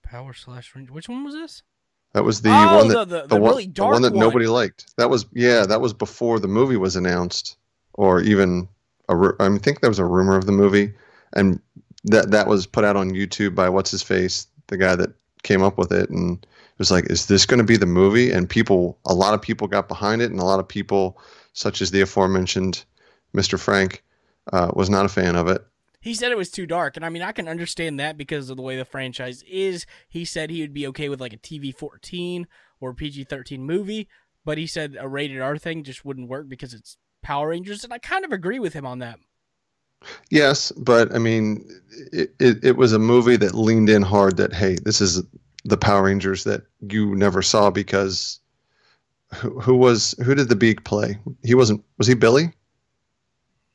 Power 0.03 0.33
slash 0.35 0.75
range. 0.75 0.91
Which 0.91 1.09
one 1.09 1.25
was 1.25 1.35
this? 1.35 1.63
That 2.13 2.25
was 2.25 2.43
the 2.43 2.51
oh, 2.51 2.77
one 2.77 2.89
that 2.89 3.09
the, 3.09 3.21
the, 3.23 3.27
the, 3.29 3.41
one, 3.41 3.51
really 3.51 3.67
the 3.69 3.85
one 3.85 4.03
that 4.03 4.15
nobody 4.15 4.47
liked. 4.47 4.97
That 4.97 5.11
was 5.11 5.27
yeah, 5.33 5.65
that 5.67 5.81
was 5.81 5.93
before 5.93 6.41
the 6.41 6.49
movie 6.49 6.77
was 6.77 6.97
announced, 6.97 7.57
or 7.95 8.21
even 8.21 8.69
a. 9.09 9.15
ru- 9.15 9.37
I 9.39 9.49
mean, 9.49 9.59
I 9.59 9.63
think 9.63 9.81
there 9.81 9.91
was 9.91 10.01
a 10.01 10.05
rumor 10.05 10.37
of 10.37 10.47
the 10.47 10.53
movie, 10.53 10.93
and 11.35 11.61
that 12.05 12.33
that 12.33 12.49
was 12.49 12.67
put 12.67 12.85
out 12.85 12.97
on 12.97 13.13
YouTube 13.13 13.55
by 13.55 13.69
what's 13.69 13.93
his 13.93 14.03
face, 14.03 14.49
the 14.67 14.77
guy 14.77 14.97
that 14.97 15.13
came 15.45 15.63
up 15.63 15.79
with 15.79 15.93
it, 15.93 16.11
and 16.11 16.43
it 16.43 16.79
was 16.79 16.91
like, 16.91 17.09
is 17.09 17.27
this 17.27 17.47
going 17.47 17.59
to 17.59 17.65
be 17.65 17.77
the 17.77 17.87
movie? 17.87 18.33
And 18.33 18.51
people, 18.51 18.99
a 19.07 19.15
lot 19.15 19.35
of 19.35 19.41
people 19.41 19.69
got 19.69 19.87
behind 19.87 20.21
it, 20.21 20.33
and 20.33 20.41
a 20.41 20.45
lot 20.45 20.59
of 20.59 20.67
people, 20.67 21.21
such 21.53 21.81
as 21.81 21.93
the 21.93 22.01
aforementioned 22.01 22.85
Mr. 23.35 23.59
Frank, 23.59 24.03
Uh, 24.53 24.73
was 24.75 24.91
not 24.91 25.07
a 25.07 25.09
fan 25.09 25.37
of 25.37 25.47
it. 25.47 25.65
He 26.01 26.15
said 26.15 26.33
it 26.33 26.39
was 26.39 26.51
too 26.51 26.67
dark, 26.67 26.97
and 26.97 27.05
I 27.05 27.11
mean 27.11 27.23
I 27.23 27.33
can 27.33 27.49
understand 27.49 28.01
that 28.01 28.17
because 28.17 28.49
of 28.49 28.57
the 28.57 28.63
way 28.63 28.77
the 28.77 28.85
franchise 28.85 29.43
is. 29.49 29.85
He 30.09 30.25
said 30.25 30.51
he 30.51 30.63
would 30.63 30.73
be 30.73 30.87
okay 30.89 31.09
with 31.09 31.21
like 31.21 31.33
a 31.35 31.39
TV 31.39 31.75
fourteen 31.75 32.47
or 32.81 32.95
PG 32.95 33.25
thirteen 33.25 33.63
movie, 33.65 34.09
but 34.45 34.59
he 34.59 34.67
said 34.67 34.97
a 34.99 35.09
rated 35.09 35.41
R 35.41 35.59
thing 35.59 35.85
just 35.85 36.05
wouldn't 36.05 36.29
work 36.29 36.49
because 36.49 36.73
it's 36.73 36.97
Power 37.23 37.49
Rangers, 37.49 37.85
and 37.85 37.93
I 37.93 37.99
kind 37.99 38.25
of 38.25 38.33
agree 38.33 38.59
with 38.59 38.73
him 38.73 38.87
on 38.87 39.01
that. 39.01 39.19
Yes, 40.31 40.73
but 40.73 41.15
I 41.15 41.19
mean, 41.19 41.69
it, 42.13 42.35
it, 42.41 42.65
it 42.65 42.77
was 42.77 42.95
a 42.95 42.99
movie 42.99 43.37
that 43.37 43.55
leaned 43.55 43.91
in 43.91 44.01
hard 44.01 44.39
that 44.39 44.55
hey, 44.55 44.77
this 44.83 45.03
is 45.03 45.23
the 45.65 45.77
Power 45.77 46.05
Rangers 46.05 46.45
that 46.45 46.63
you 46.89 47.15
never 47.15 47.43
saw 47.43 47.69
because 47.69 48.41
who, 49.35 49.61
who 49.61 49.77
was 49.77 50.15
who 50.25 50.35
did 50.35 50.49
the 50.49 50.57
Beak 50.57 50.85
play? 50.85 51.19
He 51.43 51.55
wasn't. 51.55 51.85
Was 51.99 52.07
he 52.07 52.15
Billy? 52.15 52.53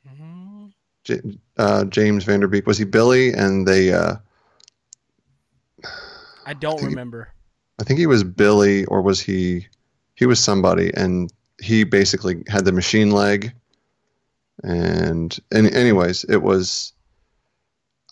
Mhm. 0.08 0.72
J, 1.04 1.20
uh, 1.58 1.84
James 1.84 2.24
Van 2.24 2.40
Der 2.40 2.46
Beek 2.46 2.66
was 2.66 2.78
he 2.78 2.84
Billy? 2.84 3.32
And 3.32 3.66
they, 3.66 3.92
uh, 3.92 4.16
I 6.44 6.54
don't 6.54 6.78
think- 6.78 6.90
remember. 6.90 7.28
I 7.78 7.84
think 7.84 7.98
he 7.98 8.06
was 8.06 8.24
Billy, 8.24 8.86
or 8.86 9.02
was 9.02 9.20
he? 9.20 9.66
He 10.14 10.24
was 10.24 10.40
somebody, 10.40 10.90
and 10.94 11.30
he 11.60 11.84
basically 11.84 12.42
had 12.48 12.64
the 12.64 12.72
machine 12.72 13.10
leg. 13.10 13.52
And 14.62 15.38
and 15.52 15.66
anyways, 15.74 16.24
it 16.24 16.38
was. 16.38 16.94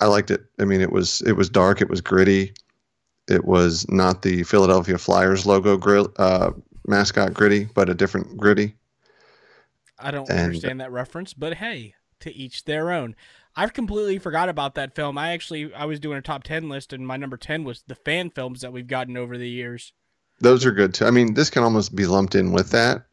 I 0.01 0.07
liked 0.07 0.31
it. 0.31 0.45
I 0.61 0.65
mean, 0.67 0.83
it 0.83 0.93
was 0.93 1.23
it 1.23 1.33
was 1.33 1.49
dark. 1.49 1.81
It 1.81 1.89
was 1.89 2.03
gritty. 2.03 2.53
It 3.27 3.47
was 3.47 3.89
not 3.89 4.21
the 4.21 4.43
Philadelphia 4.43 4.99
Flyers 4.99 5.47
logo 5.47 5.79
grill, 5.79 6.13
uh, 6.19 6.51
mascot 6.87 7.33
gritty, 7.33 7.65
but 7.75 7.89
a 7.89 7.95
different 7.95 8.37
gritty. 8.37 8.75
I 9.99 10.11
don't 10.11 10.29
And- 10.29 10.41
understand 10.41 10.81
that 10.83 10.93
reference, 10.93 11.33
but 11.33 11.55
hey, 11.55 11.95
to 12.25 12.35
each 12.35 12.65
their 12.65 12.91
own. 12.91 13.15
I've 13.57 13.73
completely 13.73 14.19
forgot 14.19 14.49
about 14.49 14.75
that 14.75 14.95
film. 14.95 15.17
I 15.17 15.31
actually 15.33 15.73
I 15.73 15.85
was 15.85 16.01
doing 16.01 16.19
a 16.19 16.23
top 16.23 16.43
10 16.43 16.69
list 16.69 16.93
and 16.93 17.07
my 17.07 17.17
number 17.17 17.37
10 17.37 17.63
was 17.65 17.85
the 17.87 17.95
fan 17.95 18.31
films 18.31 18.61
that 18.63 18.73
we've 18.73 18.87
gotten 18.89 19.17
over 19.17 19.39
the 19.39 19.49
years. 19.49 19.93
Those 20.41 20.67
are 20.67 20.73
good 20.73 20.93
too. 20.95 21.07
I 21.07 21.11
mean, 21.13 21.35
this 21.35 21.51
can 21.51 21.63
almost 21.63 21.95
be 21.95 22.07
lumped 22.07 22.35
in 22.35 22.51
with 22.51 22.71
that, 22.71 23.05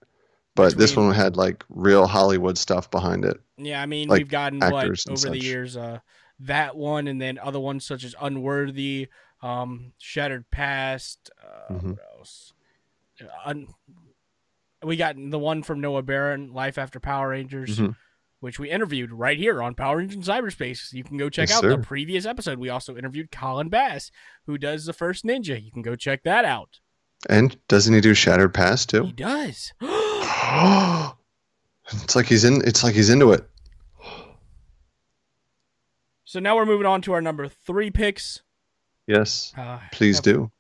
but 0.56 0.76
this 0.78 0.96
one 0.96 1.14
had 1.14 1.38
like 1.38 1.64
real 1.70 2.08
Hollywood 2.08 2.58
stuff 2.58 2.90
behind 2.90 3.24
it. 3.26 3.40
Yeah, 3.58 3.80
I 3.82 3.86
mean, 3.86 4.08
Like 4.10 4.18
we've 4.18 4.28
gotten 4.30 4.60
what 4.60 4.86
over 4.86 4.92
the 4.96 5.18
such. 5.18 5.36
years 5.44 5.78
uh 5.78 6.00
that 6.40 6.76
one 6.76 7.08
and 7.08 7.22
then 7.22 7.38
other 7.38 7.60
ones 7.60 7.86
such 7.86 8.04
as 8.04 8.16
Unworthy, 8.20 9.10
um 9.44 9.94
Shattered 10.00 10.50
Past, 10.50 11.30
uh 11.44 11.74
Mhm. 11.74 11.84
what 11.92 12.00
else? 12.18 12.54
Un- 13.46 13.68
we 14.84 14.96
got 14.96 15.16
the 15.16 15.38
one 15.38 15.62
from 15.62 15.80
Noah 15.80 16.02
Barron, 16.02 16.52
Life 16.54 16.80
After 16.80 17.00
Power 17.00 17.30
Rangers. 17.30 17.78
Mhm. 17.78 17.96
Which 18.42 18.60
we 18.60 18.70
interviewed 18.70 19.12
right 19.14 19.38
here 19.38 19.62
on 19.64 19.74
Power 19.76 19.98
Rangers 19.98 20.28
Cyberspace. 20.28 20.92
You 20.92 21.04
can 21.06 21.16
go 21.18 21.30
check 21.30 21.48
Yes, 21.50 21.58
out 21.60 21.62
sir. 21.62 21.78
the 21.78 21.84
previous 21.84 22.26
episode. 22.26 22.60
We 22.60 22.68
also 22.70 22.98
interviewed 22.98 23.32
Colin 23.32 23.70
Bass, 23.70 24.12
who 24.46 24.58
does 24.58 24.86
the 24.86 24.94
first 24.94 25.24
ninja. 25.24 25.64
You 25.64 25.72
can 25.72 25.82
go 25.82 25.96
check 25.96 26.24
that 26.24 26.44
out. 26.44 26.80
And 27.30 27.56
doesn't 27.70 27.94
he 27.94 28.02
do 28.02 28.14
Shattered 28.14 28.54
Past 28.54 28.90
too? 28.90 29.06
He 29.06 29.12
does. 29.14 29.72
it's 31.94 32.16
like 32.16 32.26
he's 32.26 32.44
in. 32.44 32.62
It's 32.68 32.84
like 32.84 32.96
he's 32.96 33.10
into 33.10 33.32
it. 33.32 33.48
so 36.26 36.40
now 36.40 36.56
we're 36.56 36.66
moving 36.66 36.88
on 36.88 37.02
to 37.04 37.14
our 37.14 37.22
number 37.22 37.48
three 37.48 37.92
picks. 37.92 38.42
Yes, 39.08 39.54
Uh, 39.58 39.80
please 39.92 40.20
do. 40.20 40.52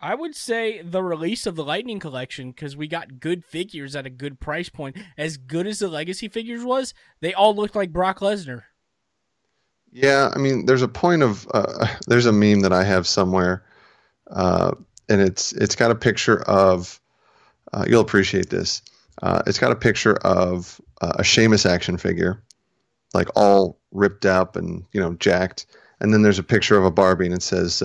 I 0.00 0.14
would 0.14 0.36
say 0.36 0.80
the 0.82 1.02
release 1.02 1.46
of 1.46 1.56
the 1.56 1.64
Lightning 1.64 1.98
Collection 1.98 2.52
because 2.52 2.76
we 2.76 2.86
got 2.86 3.18
good 3.18 3.44
figures 3.44 3.96
at 3.96 4.06
a 4.06 4.10
good 4.10 4.38
price 4.38 4.68
point. 4.68 4.96
As 5.16 5.36
good 5.36 5.66
as 5.66 5.80
the 5.80 5.88
Legacy 5.88 6.28
figures 6.28 6.64
was, 6.64 6.94
they 7.20 7.34
all 7.34 7.54
looked 7.54 7.74
like 7.74 7.92
Brock 7.92 8.20
Lesnar. 8.20 8.62
Yeah, 9.90 10.30
I 10.32 10.38
mean, 10.38 10.66
there's 10.66 10.82
a 10.82 10.88
point 10.88 11.22
of 11.22 11.48
uh, 11.52 11.88
there's 12.06 12.26
a 12.26 12.32
meme 12.32 12.60
that 12.60 12.72
I 12.72 12.84
have 12.84 13.06
somewhere, 13.06 13.64
uh, 14.30 14.72
and 15.08 15.20
it's 15.20 15.52
it's 15.52 15.74
got 15.74 15.90
a 15.90 15.96
picture 15.96 16.42
of. 16.42 17.00
Uh, 17.72 17.84
you'll 17.86 18.00
appreciate 18.00 18.48
this. 18.48 18.80
Uh, 19.20 19.42
it's 19.46 19.58
got 19.58 19.72
a 19.72 19.76
picture 19.76 20.14
of 20.18 20.80
uh, 21.02 21.14
a 21.16 21.24
Sheamus 21.24 21.66
action 21.66 21.98
figure, 21.98 22.42
like 23.14 23.28
all 23.34 23.78
ripped 23.90 24.24
up 24.24 24.54
and 24.54 24.84
you 24.92 25.00
know 25.00 25.14
jacked, 25.14 25.66
and 26.00 26.14
then 26.14 26.22
there's 26.22 26.38
a 26.38 26.44
picture 26.44 26.78
of 26.78 26.84
a 26.84 26.90
Barbie, 26.90 27.26
and 27.26 27.34
it 27.34 27.42
says, 27.42 27.82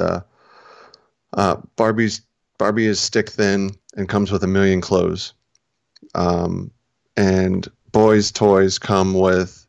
uh, 1.34 1.58
"Barbie's 1.75 2.22
Barbie 2.58 2.86
is 2.86 3.00
stick 3.00 3.30
thin 3.30 3.72
and 3.96 4.10
comes 4.10 4.32
with 4.32 4.44
a 4.44 4.48
million 4.48 4.82
clothes." 4.82 5.34
Um, 6.16 6.72
and 7.18 7.68
boys' 7.92 8.32
toys 8.32 8.80
come 8.80 9.13
with 9.13 9.66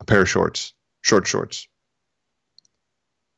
a 0.00 0.04
pair 0.04 0.22
of 0.22 0.28
shorts 0.28 0.74
short 1.04 1.26
shorts. 1.26 1.68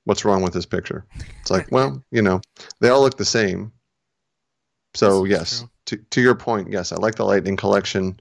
What's 0.04 0.25
wrong 0.25 0.40
with 0.40 0.52
this 0.52 0.66
picture? 0.66 1.04
It's 1.40 1.50
like, 1.50 1.70
well, 1.72 2.02
you 2.10 2.22
know, 2.22 2.40
they 2.80 2.88
all 2.88 3.02
look 3.02 3.18
the 3.18 3.25
same. 3.25 3.72
So 4.94 5.25
yes, 5.25 5.64
to 5.86 5.96
to 5.96 6.22
your 6.22 6.34
point, 6.34 6.72
yes, 6.72 6.90
I 6.90 6.96
like 6.96 7.16
the 7.16 7.25
Lightning 7.25 7.56
collection. 7.56 8.18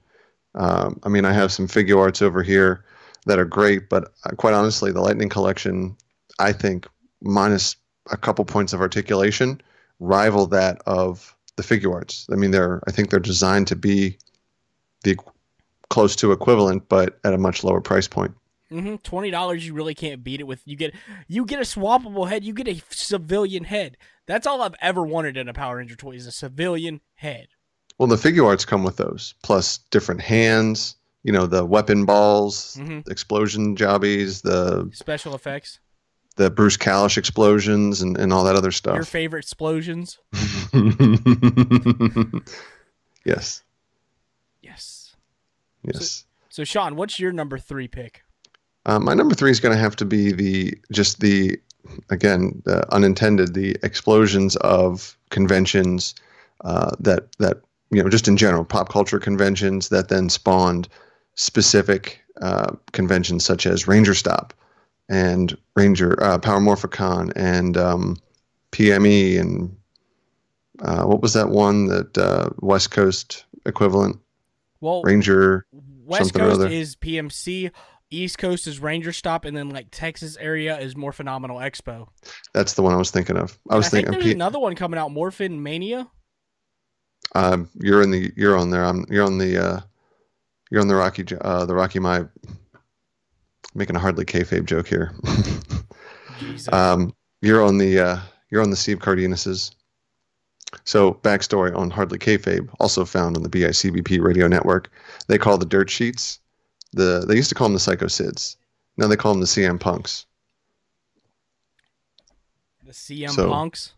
Um, 0.54 1.00
I 1.04 1.08
mean, 1.08 1.24
I 1.24 1.32
have 1.32 1.52
some 1.52 1.68
figure 1.68 1.98
arts 1.98 2.20
over 2.20 2.42
here 2.42 2.84
that 3.24 3.38
are 3.38 3.46
great, 3.46 3.88
but 3.88 4.12
uh, 4.24 4.30
quite 4.36 4.52
honestly, 4.52 4.92
the 4.92 5.00
Lightning 5.00 5.30
collection, 5.30 5.96
I 6.38 6.52
think, 6.52 6.86
minus 7.22 7.76
a 8.10 8.16
couple 8.16 8.44
points 8.44 8.72
of 8.72 8.80
articulation, 8.80 9.60
rival 10.00 10.46
that 10.48 10.80
of 10.86 11.34
the 11.56 11.62
figure 11.62 11.92
arts. 11.92 12.26
I 12.30 12.36
mean, 12.36 12.50
they're 12.50 12.82
I 12.86 12.90
think 12.92 13.10
they're 13.10 13.20
designed 13.20 13.66
to 13.68 13.76
be 13.76 14.18
the 15.04 15.16
close 15.88 16.16
to 16.16 16.32
equivalent, 16.32 16.88
but 16.88 17.18
at 17.24 17.32
a 17.34 17.38
much 17.38 17.62
lower 17.64 17.80
price 17.80 18.08
point. 18.08 18.34
hmm 18.68 18.96
Twenty 18.96 19.30
dollars, 19.30 19.66
you 19.66 19.72
really 19.74 19.94
can't 19.94 20.22
beat 20.24 20.40
it 20.40 20.46
with. 20.46 20.60
You 20.64 20.76
get 20.76 20.94
you 21.28 21.44
get 21.44 21.58
a 21.58 21.62
swappable 21.62 22.28
head. 22.28 22.44
You 22.44 22.52
get 22.52 22.68
a 22.68 22.82
civilian 22.90 23.64
head. 23.64 23.96
That's 24.26 24.46
all 24.46 24.60
I've 24.62 24.74
ever 24.80 25.02
wanted 25.04 25.36
in 25.36 25.48
a 25.48 25.54
Power 25.54 25.76
Ranger 25.76 25.94
toy 25.96 26.12
is 26.12 26.26
a 26.26 26.32
civilian 26.32 27.00
head. 27.14 27.46
Well, 27.98 28.08
the 28.08 28.18
figure 28.18 28.44
arts 28.44 28.64
come 28.64 28.82
with 28.84 28.96
those, 28.96 29.34
plus 29.42 29.78
different 29.90 30.20
hands. 30.20 30.96
You 31.22 31.32
know, 31.32 31.46
the 31.46 31.64
weapon 31.64 32.04
balls, 32.04 32.76
Mhm. 32.78 33.08
explosion 33.08 33.74
jobbies, 33.74 34.42
the 34.42 34.88
Special 34.92 35.34
effects. 35.34 35.78
The 36.36 36.50
Bruce 36.50 36.76
Kalish 36.76 37.18
explosions, 37.18 38.02
and, 38.02 38.16
and 38.16 38.32
all 38.32 38.44
that 38.44 38.56
other 38.56 38.70
stuff. 38.70 38.94
Your 38.94 39.04
favorite 39.04 39.40
explosions. 39.40 40.18
yes, 43.24 43.62
Yes. 44.62 45.14
yes. 45.82 46.24
So 46.48 46.64
Sean, 46.64 46.96
what's 46.96 47.20
your 47.20 47.32
number 47.32 47.58
three 47.58 47.88
pick? 47.88 48.22
Uh, 48.86 48.98
my 48.98 49.14
number 49.14 49.34
three 49.34 49.50
is 49.50 49.60
going 49.60 49.74
to 49.74 49.80
have 49.80 49.96
to 49.96 50.04
be 50.04 50.32
the 50.32 50.74
just 50.92 51.20
the 51.20 51.58
again 52.10 52.62
the 52.64 52.92
unintended 52.94 53.54
the 53.54 53.76
explosions 53.82 54.56
of 54.56 55.16
conventions 55.30 56.14
uh, 56.64 56.90
that 57.00 57.30
that 57.38 57.60
you 57.90 58.02
know 58.02 58.08
just 58.08 58.28
in 58.28 58.36
general 58.36 58.64
pop 58.64 58.88
culture 58.88 59.18
conventions 59.18 59.88
that 59.90 60.08
then 60.08 60.28
spawned 60.28 60.88
specific 61.34 62.20
uh, 62.40 62.72
conventions 62.92 63.44
such 63.44 63.66
as 63.66 63.86
Ranger 63.86 64.14
Stop 64.14 64.54
and 65.08 65.56
Ranger 65.74 66.22
uh, 66.22 66.38
Power 66.38 66.60
Morphicon 66.60 67.32
and 67.36 67.76
um, 67.76 68.16
PME 68.72 69.40
and 69.40 69.76
uh, 70.82 71.04
what 71.04 71.22
was 71.22 71.32
that 71.32 71.48
one 71.48 71.86
that 71.86 72.16
uh, 72.18 72.50
West 72.60 72.90
Coast 72.90 73.44
equivalent 73.64 74.18
Well, 74.80 75.02
Ranger 75.02 75.66
West 76.04 76.34
Coast 76.34 76.60
is 76.70 76.96
PMC. 76.96 77.70
East 78.10 78.38
Coast 78.38 78.68
is 78.68 78.78
Ranger 78.78 79.12
Stop, 79.12 79.44
and 79.44 79.56
then 79.56 79.70
like 79.70 79.88
Texas 79.90 80.36
area 80.36 80.78
is 80.78 80.96
more 80.96 81.12
Phenomenal 81.12 81.58
Expo. 81.58 82.06
that's 82.52 82.74
the 82.74 82.82
one 82.82 82.94
I 82.94 82.96
was 82.96 83.10
thinking 83.10 83.36
of 83.36 83.58
I 83.68 83.76
was 83.76 83.86
I 83.86 83.90
think 83.90 84.06
thinking 84.06 84.12
there's 84.12 84.24
P- 84.26 84.32
another 84.32 84.58
one 84.60 84.76
coming 84.76 84.98
out, 84.98 85.10
Morphin 85.10 85.62
Mania. 85.62 86.08
Um, 87.34 87.68
you're 87.74 88.02
in 88.02 88.10
the 88.10 88.32
you're 88.36 88.56
on 88.56 88.70
there. 88.70 88.84
I'm 88.84 89.04
you're 89.10 89.24
on 89.24 89.38
the 89.38 89.58
uh, 89.58 89.80
you're 90.70 90.80
on 90.80 90.88
the 90.88 90.94
Rocky 90.94 91.24
uh, 91.40 91.66
the 91.66 91.74
Rocky 91.74 91.98
my 91.98 92.26
making 93.76 93.96
a 93.96 93.98
hardly 93.98 94.24
kayfabe 94.24 94.64
joke 94.64 94.88
here. 94.88 95.12
Um, 96.72 97.14
you're 97.40 97.64
on 97.64 97.78
the 97.78 97.98
uh, 97.98 98.18
you're 98.50 98.62
on 98.62 98.70
the 98.70 98.76
Steve 98.76 98.98
Cardenases. 98.98 99.74
So 100.84 101.14
backstory 101.14 101.74
on 101.76 101.90
hardly 101.90 102.18
kayfabe, 102.18 102.68
also 102.80 103.04
found 103.04 103.36
on 103.36 103.42
the 103.42 103.48
BICBP 103.48 104.20
radio 104.20 104.48
network. 104.48 104.90
They 105.28 105.38
call 105.38 105.58
the 105.58 105.66
dirt 105.66 105.88
sheets. 105.88 106.40
The 106.92 107.24
they 107.26 107.36
used 107.36 107.48
to 107.50 107.54
call 107.54 107.68
them 107.68 107.74
the 107.74 107.80
Psycho 107.80 108.06
Sids. 108.06 108.56
Now 108.96 109.06
they 109.08 109.16
call 109.16 109.32
them 109.32 109.40
the 109.40 109.46
CM 109.46 109.78
Punks. 109.78 110.26
the 112.84 112.92
CM 112.92 113.30
so- 113.30 113.48
Punks. 113.48 113.92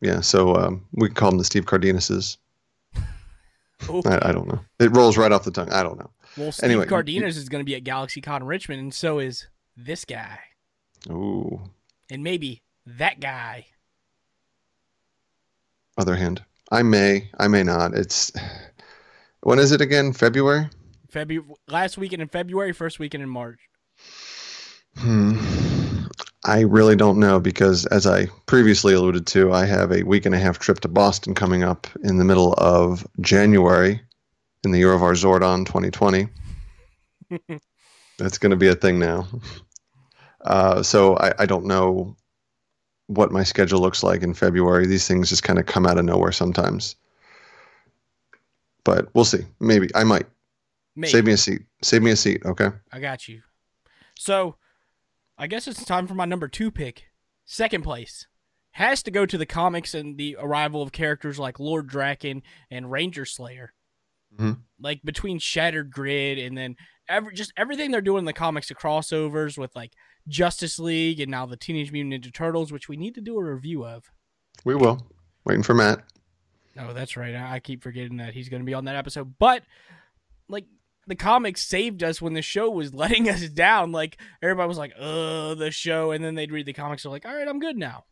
Yeah, 0.00 0.20
so 0.20 0.54
um, 0.56 0.84
we 0.92 1.08
can 1.08 1.14
call 1.14 1.30
them 1.30 1.38
the 1.38 1.44
Steve 1.44 1.64
Cardenases. 1.64 2.36
I, 2.94 4.18
I 4.22 4.32
don't 4.32 4.46
know. 4.46 4.60
It 4.78 4.94
rolls 4.94 5.16
right 5.16 5.32
off 5.32 5.44
the 5.44 5.50
tongue. 5.50 5.72
I 5.72 5.82
don't 5.82 5.98
know. 5.98 6.10
Well, 6.36 6.52
Steve 6.52 6.70
anyway, 6.70 6.86
Cardenas 6.86 7.36
is 7.36 7.48
going 7.48 7.60
to 7.60 7.64
be 7.64 7.74
at 7.74 7.84
Galaxy 7.84 8.20
GalaxyCon 8.20 8.46
Richmond, 8.46 8.80
and 8.80 8.94
so 8.94 9.18
is 9.18 9.46
this 9.76 10.04
guy, 10.04 10.38
Ooh. 11.10 11.60
and 12.10 12.22
maybe 12.22 12.62
that 12.86 13.20
guy. 13.20 13.66
other 15.96 16.16
hand 16.16 16.42
i 16.72 16.82
may 16.82 17.30
i 17.38 17.46
may 17.46 17.62
not 17.62 17.94
it's 17.94 18.32
when 19.42 19.60
is 19.60 19.70
it 19.70 19.80
again 19.80 20.12
february 20.12 20.68
February 21.14 21.46
last 21.68 21.96
weekend 21.96 22.20
in 22.20 22.28
February, 22.28 22.72
first 22.72 22.98
weekend 22.98 23.22
in 23.22 23.28
March. 23.28 23.60
Hmm. 24.96 25.38
I 26.44 26.60
really 26.62 26.96
don't 26.96 27.20
know 27.20 27.38
because, 27.38 27.86
as 27.86 28.04
I 28.04 28.26
previously 28.46 28.94
alluded 28.94 29.24
to, 29.28 29.52
I 29.52 29.64
have 29.64 29.92
a 29.92 30.02
week 30.02 30.26
and 30.26 30.34
a 30.34 30.38
half 30.38 30.58
trip 30.58 30.80
to 30.80 30.88
Boston 30.88 31.34
coming 31.34 31.62
up 31.62 31.86
in 32.02 32.18
the 32.18 32.24
middle 32.24 32.54
of 32.54 33.06
January 33.20 34.02
in 34.64 34.70
the 34.70 34.78
year 34.78 34.92
of 34.92 35.02
our 35.02 35.12
Zordon 35.12 35.66
2020. 35.66 36.28
That's 38.18 38.38
going 38.38 38.50
to 38.50 38.56
be 38.56 38.68
a 38.68 38.74
thing 38.74 38.98
now. 38.98 39.26
Uh, 40.44 40.82
so 40.82 41.16
I, 41.16 41.32
I 41.40 41.46
don't 41.46 41.66
know 41.66 42.16
what 43.06 43.32
my 43.32 43.42
schedule 43.42 43.80
looks 43.80 44.02
like 44.02 44.22
in 44.22 44.34
February. 44.34 44.86
These 44.86 45.08
things 45.08 45.28
just 45.28 45.42
kind 45.42 45.58
of 45.58 45.66
come 45.66 45.86
out 45.86 45.98
of 45.98 46.04
nowhere 46.04 46.32
sometimes. 46.32 46.96
But 48.84 49.08
we'll 49.14 49.24
see. 49.24 49.44
Maybe 49.60 49.88
I 49.94 50.04
might. 50.04 50.26
Maybe. 50.96 51.10
Save 51.10 51.24
me 51.24 51.32
a 51.32 51.36
seat. 51.36 51.62
Save 51.82 52.02
me 52.02 52.10
a 52.10 52.16
seat, 52.16 52.42
okay? 52.44 52.70
I 52.92 53.00
got 53.00 53.26
you. 53.26 53.42
So, 54.16 54.56
I 55.36 55.48
guess 55.48 55.66
it's 55.66 55.84
time 55.84 56.06
for 56.06 56.14
my 56.14 56.24
number 56.24 56.46
two 56.46 56.70
pick. 56.70 57.06
Second 57.44 57.82
place 57.82 58.26
has 58.72 59.02
to 59.02 59.10
go 59.10 59.26
to 59.26 59.38
the 59.38 59.46
comics 59.46 59.94
and 59.94 60.18
the 60.18 60.36
arrival 60.38 60.82
of 60.82 60.92
characters 60.92 61.38
like 61.38 61.60
Lord 61.60 61.88
Drakkon 61.88 62.42
and 62.70 62.90
Ranger 62.90 63.24
Slayer. 63.24 63.72
Mhm. 64.38 64.58
Like 64.80 65.02
between 65.04 65.38
Shattered 65.38 65.90
Grid 65.90 66.38
and 66.38 66.56
then 66.56 66.76
every 67.08 67.34
just 67.34 67.52
everything 67.56 67.90
they're 67.90 68.00
doing 68.00 68.20
in 68.20 68.24
the 68.24 68.32
comics, 68.32 68.68
the 68.68 68.74
crossovers 68.74 69.56
with 69.58 69.74
like 69.76 69.92
Justice 70.28 70.78
League 70.78 71.20
and 71.20 71.30
now 71.30 71.46
the 71.46 71.56
Teenage 71.56 71.92
Mutant 71.92 72.24
Ninja 72.24 72.32
Turtles, 72.32 72.72
which 72.72 72.88
we 72.88 72.96
need 72.96 73.14
to 73.14 73.20
do 73.20 73.38
a 73.38 73.44
review 73.44 73.84
of. 73.84 74.10
We 74.64 74.74
will. 74.74 75.06
Waiting 75.44 75.62
for 75.62 75.74
Matt. 75.74 76.04
Oh, 76.78 76.92
that's 76.92 77.16
right. 77.16 77.34
I 77.34 77.54
I 77.56 77.60
keep 77.60 77.82
forgetting 77.82 78.16
that 78.16 78.34
he's 78.34 78.48
going 78.48 78.62
to 78.62 78.66
be 78.66 78.74
on 78.74 78.86
that 78.86 78.96
episode. 78.96 79.34
But 79.38 79.62
like 80.48 80.66
the 81.06 81.14
comics 81.14 81.64
saved 81.66 82.02
us 82.02 82.20
when 82.22 82.34
the 82.34 82.42
show 82.42 82.70
was 82.70 82.94
letting 83.02 83.28
us 83.28 83.48
down. 83.48 83.92
Like 83.92 84.18
everybody 84.42 84.68
was 84.68 84.78
like, 84.78 84.92
"Uh, 84.98 85.54
the 85.54 85.70
show," 85.70 86.10
and 86.12 86.24
then 86.24 86.34
they'd 86.34 86.52
read 86.52 86.66
the 86.66 86.72
comics. 86.72 87.02
They're 87.02 87.12
like, 87.12 87.26
"All 87.26 87.34
right, 87.34 87.48
I'm 87.48 87.60
good 87.60 87.76
now." 87.76 88.04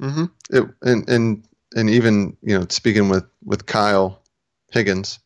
Mm-hmm. 0.00 0.24
It, 0.50 0.64
and 0.82 1.08
and 1.08 1.44
and 1.74 1.90
even 1.90 2.36
you 2.42 2.58
know 2.58 2.66
speaking 2.68 3.08
with 3.08 3.24
with 3.44 3.66
Kyle 3.66 4.22
Higgins, 4.72 5.18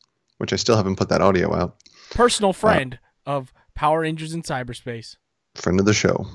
which 0.42 0.52
I 0.52 0.56
still 0.56 0.76
haven't 0.76 0.96
put 0.96 1.08
that 1.10 1.20
audio 1.20 1.54
out. 1.54 1.76
Personal 2.10 2.50
uh, 2.50 2.54
friend 2.54 2.98
of 3.26 3.52
Power 3.76 4.00
Rangers 4.00 4.34
in 4.34 4.42
cyberspace. 4.42 5.14
Friend 5.54 5.78
of 5.78 5.86
the 5.86 5.94
show. 5.94 6.26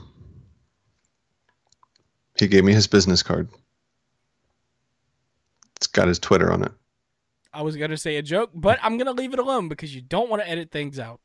He 2.39 2.47
gave 2.47 2.63
me 2.63 2.71
his 2.71 2.87
business 2.87 3.21
card. 3.21 3.49
It's 5.75 5.87
got 5.87 6.07
his 6.07 6.19
Twitter 6.19 6.53
on 6.53 6.63
it. 6.63 6.71
I 7.51 7.63
was 7.63 7.75
going 7.75 7.91
to 7.91 7.97
say 7.97 8.15
a 8.15 8.21
joke, 8.21 8.51
but 8.53 8.79
I'm 8.81 8.95
going 8.95 9.07
to 9.07 9.11
leave 9.11 9.33
it 9.33 9.39
alone 9.39 9.67
because 9.67 9.93
you 9.93 9.99
don't 9.99 10.29
want 10.29 10.41
to 10.41 10.49
edit 10.49 10.71
things 10.71 10.99
out. 10.99 11.19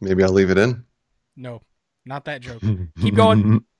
Maybe 0.00 0.24
I'll 0.24 0.32
leave 0.32 0.48
it 0.48 0.56
in. 0.56 0.86
No, 1.36 1.60
not 2.06 2.24
that 2.24 2.40
joke. 2.40 2.62
Keep 2.98 3.14
going. 3.14 3.62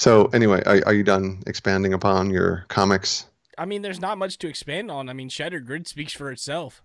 So 0.00 0.26
anyway, 0.26 0.62
are, 0.64 0.80
are 0.86 0.94
you 0.94 1.02
done 1.02 1.42
expanding 1.48 1.92
upon 1.92 2.30
your 2.30 2.66
comics? 2.68 3.26
I 3.58 3.64
mean, 3.64 3.82
there's 3.82 4.00
not 4.00 4.18
much 4.18 4.38
to 4.38 4.48
expand 4.48 4.90
on. 4.90 5.08
I 5.08 5.12
mean, 5.12 5.28
Shattered 5.28 5.66
Grid 5.66 5.86
speaks 5.86 6.12
for 6.12 6.30
itself. 6.30 6.82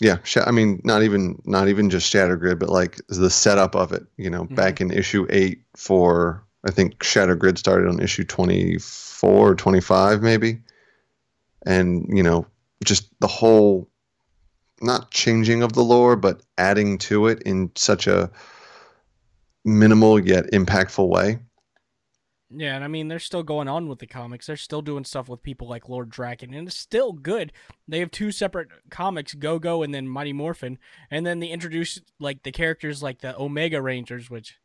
Yeah, 0.00 0.18
sh- 0.24 0.38
I 0.44 0.50
mean, 0.50 0.80
not 0.84 1.02
even 1.02 1.40
not 1.46 1.68
even 1.68 1.88
just 1.88 2.10
Shatter 2.10 2.36
Grid, 2.36 2.58
but 2.58 2.68
like 2.68 3.00
the 3.08 3.30
setup 3.30 3.74
of 3.74 3.92
it. 3.92 4.04
You 4.16 4.30
know, 4.30 4.44
mm-hmm. 4.44 4.54
back 4.54 4.80
in 4.80 4.90
issue 4.90 5.26
eight 5.30 5.62
for 5.74 6.44
I 6.66 6.70
think 6.70 7.02
Shatter 7.02 7.34
Grid 7.34 7.58
started 7.58 7.88
on 7.88 8.00
issue 8.00 8.24
twenty 8.24 8.78
four 8.78 9.50
or 9.50 9.54
twenty 9.54 9.80
five 9.80 10.22
maybe, 10.22 10.60
and 11.64 12.06
you 12.08 12.22
know, 12.22 12.46
just 12.84 13.08
the 13.20 13.26
whole 13.26 13.88
not 14.82 15.10
changing 15.10 15.62
of 15.62 15.72
the 15.72 15.82
lore, 15.82 16.16
but 16.16 16.42
adding 16.58 16.98
to 16.98 17.28
it 17.28 17.42
in 17.42 17.70
such 17.74 18.06
a 18.06 18.30
minimal 19.64 20.20
yet 20.20 20.44
impactful 20.52 21.08
way. 21.08 21.38
Yeah, 22.48 22.76
and 22.76 22.84
I 22.84 22.88
mean 22.88 23.08
they're 23.08 23.18
still 23.18 23.42
going 23.42 23.66
on 23.66 23.88
with 23.88 23.98
the 23.98 24.06
comics. 24.06 24.46
They're 24.46 24.56
still 24.56 24.82
doing 24.82 25.04
stuff 25.04 25.28
with 25.28 25.42
people 25.42 25.68
like 25.68 25.88
Lord 25.88 26.10
Drakkon, 26.10 26.56
and 26.56 26.68
it's 26.68 26.78
still 26.78 27.12
good. 27.12 27.52
They 27.88 27.98
have 27.98 28.10
two 28.10 28.30
separate 28.30 28.68
comics, 28.88 29.34
Go 29.34 29.58
Go 29.58 29.82
and 29.82 29.92
then 29.92 30.08
Mighty 30.08 30.32
Morphin, 30.32 30.78
and 31.10 31.26
then 31.26 31.40
they 31.40 31.48
introduce 31.48 32.00
like 32.20 32.44
the 32.44 32.52
characters 32.52 33.02
like 33.02 33.20
the 33.20 33.36
Omega 33.36 33.82
Rangers, 33.82 34.30
which 34.30 34.56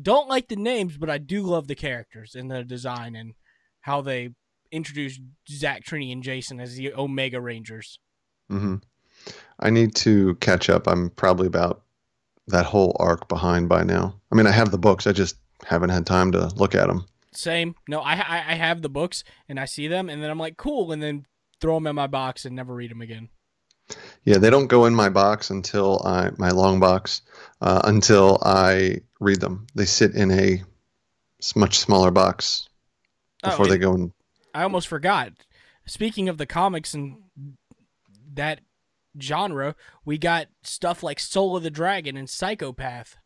don't 0.00 0.28
like 0.28 0.48
the 0.48 0.56
names, 0.56 0.96
but 0.96 1.10
I 1.10 1.18
do 1.18 1.42
love 1.42 1.66
the 1.66 1.74
characters 1.74 2.36
and 2.36 2.50
the 2.50 2.62
design 2.62 3.16
and 3.16 3.34
how 3.80 4.00
they 4.00 4.30
introduce 4.70 5.18
Zach, 5.48 5.84
Trini, 5.84 6.12
and 6.12 6.22
Jason 6.22 6.60
as 6.60 6.76
the 6.76 6.92
Omega 6.94 7.40
Rangers. 7.40 7.98
Mm-hmm. 8.50 8.76
I 9.58 9.70
need 9.70 9.94
to 9.96 10.36
catch 10.36 10.70
up. 10.70 10.86
I'm 10.86 11.10
probably 11.10 11.46
about 11.46 11.82
that 12.46 12.66
whole 12.66 12.96
arc 13.00 13.28
behind 13.28 13.68
by 13.68 13.82
now. 13.82 14.20
I 14.30 14.36
mean, 14.36 14.46
I 14.46 14.52
have 14.52 14.70
the 14.70 14.78
books. 14.78 15.06
I 15.06 15.12
just 15.12 15.36
haven't 15.66 15.90
had 15.90 16.06
time 16.06 16.32
to 16.32 16.48
look 16.56 16.74
at 16.74 16.86
them. 16.86 17.06
Same. 17.32 17.74
No, 17.88 18.00
I 18.00 18.14
I, 18.14 18.44
I 18.48 18.54
have 18.54 18.82
the 18.82 18.88
books 18.88 19.24
and 19.48 19.58
I 19.60 19.64
see 19.64 19.88
them, 19.88 20.08
and 20.08 20.22
then 20.22 20.30
I'm 20.30 20.38
like, 20.38 20.56
cool, 20.56 20.92
and 20.92 21.02
then 21.02 21.26
throw 21.60 21.74
them 21.74 21.86
in 21.86 21.94
my 21.96 22.06
box 22.06 22.44
and 22.44 22.54
never 22.56 22.74
read 22.74 22.90
them 22.90 23.02
again. 23.02 23.28
Yeah, 24.24 24.38
they 24.38 24.50
don't 24.50 24.66
go 24.66 24.84
in 24.84 24.94
my 24.94 25.08
box 25.08 25.50
until 25.50 26.02
I 26.04 26.30
my 26.36 26.50
long 26.50 26.80
box 26.80 27.22
uh, 27.60 27.80
until 27.84 28.38
I 28.42 29.00
read 29.20 29.40
them. 29.40 29.66
They 29.74 29.86
sit 29.86 30.14
in 30.14 30.30
a 30.30 30.62
much 31.54 31.78
smaller 31.78 32.10
box 32.10 32.68
Oh, 33.44 33.50
before 33.50 33.66
they 33.68 33.78
go 33.78 33.94
in. 33.94 34.12
I 34.54 34.62
almost 34.62 34.88
forgot. 34.88 35.32
Speaking 35.86 36.28
of 36.28 36.38
the 36.38 36.46
comics 36.46 36.92
and 36.94 37.18
that 38.34 38.60
genre, 39.20 39.74
we 40.04 40.18
got 40.18 40.48
stuff 40.62 41.02
like 41.02 41.20
Soul 41.20 41.56
of 41.56 41.62
the 41.62 41.70
Dragon 41.70 42.16
and 42.16 42.28
Psychopath, 42.28 43.16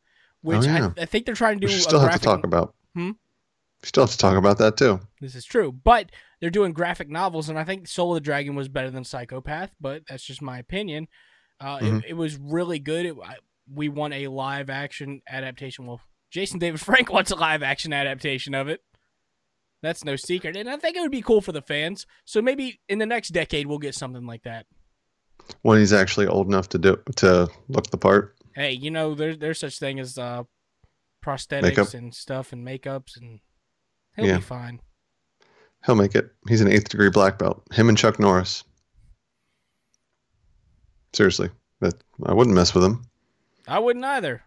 which 0.42 0.58
Oh, 0.58 0.62
yeah. 0.62 0.90
I, 0.96 1.02
I 1.02 1.04
think 1.06 1.26
they're 1.26 1.34
trying 1.34 1.60
to 1.60 1.66
We 1.66 1.72
do. 1.72 1.78
still 1.78 2.00
a 2.00 2.10
have 2.10 2.20
to 2.20 2.24
talk 2.26 2.44
about. 2.44 2.74
Hmm? 2.94 3.10
We 3.82 3.86
still 3.86 4.04
have 4.04 4.12
to 4.12 4.18
talk 4.18 4.36
about 4.36 4.58
that 4.58 4.76
too. 4.76 5.00
This 5.20 5.34
is 5.34 5.44
true, 5.44 5.72
but 5.72 6.10
they're 6.40 6.50
doing 6.50 6.72
graphic 6.72 7.08
novels, 7.08 7.48
and 7.48 7.58
I 7.58 7.64
think 7.64 7.88
Soul 7.88 8.12
of 8.12 8.16
the 8.16 8.20
Dragon 8.20 8.54
was 8.54 8.68
better 8.68 8.90
than 8.90 9.04
Psychopath, 9.04 9.70
but 9.80 10.02
that's 10.08 10.22
just 10.24 10.42
my 10.42 10.58
opinion. 10.58 11.08
Uh, 11.60 11.78
Mhm. 11.78 11.98
it, 12.02 12.10
it 12.10 12.14
was 12.14 12.36
really 12.36 12.78
good. 12.78 13.06
It, 13.06 13.16
I, 13.24 13.36
we 13.72 13.88
want 13.88 14.14
a 14.14 14.28
live 14.28 14.68
action 14.70 15.22
adaptation. 15.28 15.86
Well, 15.86 16.00
Jason 16.30 16.58
David 16.58 16.80
Frank 16.80 17.10
wants 17.12 17.30
a 17.30 17.36
live 17.36 17.62
action 17.62 17.92
adaptation 17.92 18.54
of 18.54 18.68
it. 18.68 18.80
That's 19.82 20.04
no 20.04 20.14
secret, 20.14 20.56
and 20.56 20.70
I 20.70 20.76
think 20.76 20.96
it 20.96 21.00
would 21.00 21.10
be 21.10 21.22
cool 21.22 21.40
for 21.40 21.50
the 21.52 21.62
fans. 21.62 22.06
So 22.24 22.40
maybe 22.40 22.80
in 22.88 22.98
the 22.98 23.06
next 23.06 23.30
decade 23.30 23.66
we'll 23.66 23.78
get 23.78 23.96
something 23.96 24.26
like 24.26 24.42
that. 24.44 24.66
When 25.62 25.78
he's 25.80 25.92
actually 25.92 26.28
old 26.28 26.46
enough 26.46 26.68
to 26.70 26.78
do 26.78 26.98
to 27.16 27.48
look 27.68 27.90
the 27.90 27.98
part. 27.98 28.36
Hey, 28.54 28.72
you 28.72 28.90
know 28.90 29.14
there's 29.14 29.38
there's 29.38 29.58
such 29.58 29.78
thing 29.78 29.98
as 30.00 30.18
uh, 30.18 30.42
prosthetics 31.24 31.62
Makeup. 31.62 31.94
and 31.94 32.14
stuff 32.14 32.52
and 32.52 32.66
makeups, 32.66 33.16
and 33.16 33.40
he'll 34.16 34.26
Yeah. 34.26 34.36
be 34.36 34.42
fine. 34.42 34.80
He'll 35.86 35.94
make 35.96 36.14
it. 36.14 36.30
He's 36.48 36.60
an 36.60 36.68
eighth 36.68 36.88
degree 36.90 37.10
black 37.10 37.38
belt. 37.38 37.62
Him 37.72 37.88
and 37.88 37.98
Chuck 37.98 38.18
Norris. 38.20 38.62
Seriously, 41.12 41.50
that 41.80 41.94
I 42.24 42.32
wouldn't 42.32 42.54
mess 42.56 42.74
with 42.74 42.84
him. 42.84 43.04
I 43.68 43.78
wouldn't 43.78 44.04
either. 44.04 44.42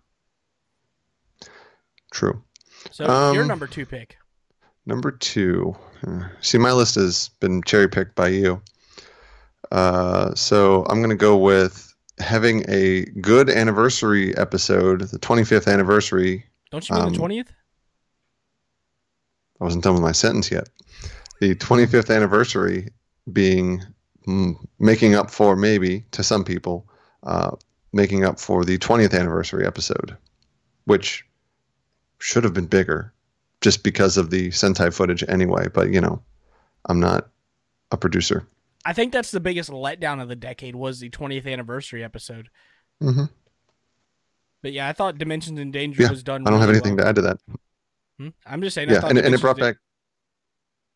True. 2.12 2.44
So 2.92 3.04
your 3.34 3.42
Um, 3.44 3.48
number 3.48 3.68
two 3.68 3.86
pick. 3.86 4.18
Number 4.86 5.12
two. 5.12 5.76
Uh, 6.06 6.30
See, 6.42 6.58
my 6.58 6.72
list 6.72 6.96
has 6.96 7.30
been 7.40 7.62
cherry 7.64 7.88
picked 7.90 8.16
by 8.16 8.28
you. 8.30 8.62
Uh, 9.72 10.34
so 10.36 10.86
I'm 10.90 11.00
going 11.00 11.10
to 11.10 11.16
go 11.16 11.36
with 11.38 11.85
having 12.20 12.64
a 12.70 13.06
good 13.22 13.50
anniversary 13.50 14.36
episode, 14.38 15.02
the 15.02 15.20
25th 15.20 15.72
anniversary. 15.72 16.46
Don't 16.72 16.88
you 16.88 16.96
mean 16.96 17.06
um, 17.06 17.12
the 17.12 17.18
twentieth? 17.18 17.54
I 19.60 19.64
wasn't 19.64 19.84
done 19.84 19.94
with 19.94 20.04
my 20.04 20.12
sentence 20.12 20.52
yet. 20.52 20.70
The 21.40 21.56
25th 21.56 22.14
anniversary 22.14 22.90
being 23.32 23.84
mm, 24.28 24.56
making 24.80 25.16
up 25.16 25.32
for 25.32 25.56
maybe 25.56 26.06
to 26.12 26.24
some 26.24 26.44
people, 26.44 26.88
uh, 27.24 27.52
making 27.94 28.26
up 28.26 28.40
for 28.40 28.66
the 28.66 28.78
20th 28.78 29.18
anniversary 29.18 29.66
episode, 29.66 30.16
which 30.86 31.26
should 32.20 32.44
have 32.44 32.54
been 32.54 32.66
bigger 32.66 33.14
just 33.62 33.84
because 33.84 34.18
of 34.18 34.30
the 34.30 34.50
Sentai 34.50 34.94
footage 34.94 35.24
anyway. 35.28 35.68
But, 35.74 35.92
you 35.92 36.02
know, 36.02 36.22
I'm 36.86 37.00
not 37.00 37.30
a 37.92 37.98
producer. 37.98 38.48
I 38.86 38.94
think 38.94 39.12
that's 39.12 39.32
the 39.32 39.40
biggest 39.40 39.70
letdown 39.70 40.22
of 40.22 40.30
the 40.30 40.36
decade 40.36 40.76
was 40.76 41.00
the 41.00 41.10
20th 41.10 41.48
anniversary 41.52 42.04
episode. 42.04 42.50
hmm 43.02 43.26
But 44.62 44.74
yeah, 44.74 44.88
I 44.88 44.94
thought 44.94 45.18
Dimensions 45.18 45.60
in 45.60 45.72
Danger 45.72 46.04
Yeah, 46.04 46.10
was 46.10 46.24
done. 46.24 46.48
I 46.48 46.52
don't 46.52 46.60
have 46.62 46.70
anything 46.70 46.96
well. 46.96 47.06
to 47.06 47.10
add 47.10 47.16
to 47.16 47.22
that. 47.24 47.38
Hmm? 48.20 48.30
I'm 48.46 48.62
just 48.62 48.76
saying. 48.76 48.90
I 48.90 48.94
Yeah, 48.94 49.02
thought 49.02 49.10
and, 49.12 49.20
and 49.20 49.34
it 49.36 49.42
brought 49.42 49.58
back. 49.58 49.78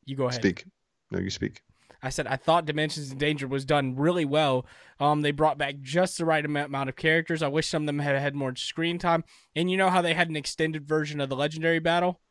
You 0.06 0.16
go 0.16 0.28
ahead. 0.28 0.42
Speak. 0.42 0.66
No, 1.12 1.20
you 1.20 1.30
speak. 1.30 1.62
I 2.02 2.10
said 2.10 2.28
I 2.28 2.38
thought 2.38 2.66
Dimensions 2.66 3.12
in 3.12 3.18
Danger 3.18 3.48
was 3.48 3.66
done 3.66 3.96
really 3.96 4.24
well. 4.24 4.66
Um, 5.00 5.22
they 5.22 5.32
brought 5.32 5.58
back 5.58 5.76
just 5.82 6.18
the 6.18 6.26
right 6.26 6.44
amount 6.46 6.68
amount 6.68 6.90
of 6.90 6.96
characters. 6.96 7.42
I 7.44 7.50
wish 7.50 7.68
some 7.68 7.84
of 7.84 7.88
them 7.88 8.00
had 8.00 8.16
had 8.18 8.36
more 8.36 8.56
screen 8.56 8.98
time. 9.00 9.24
And 9.56 9.70
you 9.70 9.76
know 9.78 9.90
how 9.90 10.02
they 10.02 10.14
had 10.14 10.30
an 10.30 10.36
extended 10.38 10.88
version 10.88 11.20
of 11.20 11.30
the 11.30 11.36
Legendary 11.36 11.80
Battle. 11.80 12.22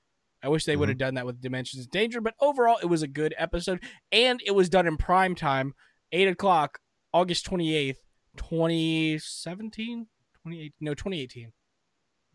I 0.43 0.49
wish 0.49 0.65
they 0.65 0.77
would 0.77 0.89
have 0.89 0.99
done 0.99 1.15
that 1.15 1.27
with 1.27 1.41
Dimensions 1.41 1.85
in 1.85 1.91
Danger. 1.91 2.21
But 2.21 2.35
overall, 2.41 2.79
it 2.83 2.87
was 2.87 3.03
a 3.03 3.09
good 3.09 3.35
episode, 3.37 3.83
and 4.13 4.41
it 4.47 4.53
was 4.53 4.69
done 4.69 4.87
in 4.87 4.97
prime 4.97 5.35
time, 5.35 5.75
eight 6.13 6.29
o'clock, 6.29 6.79
August 7.13 7.45
twenty 7.45 7.75
eighth, 7.75 8.03
2017, 8.37 10.07
2018, 10.45 10.73
no 10.81 10.95
2018. 10.95 11.53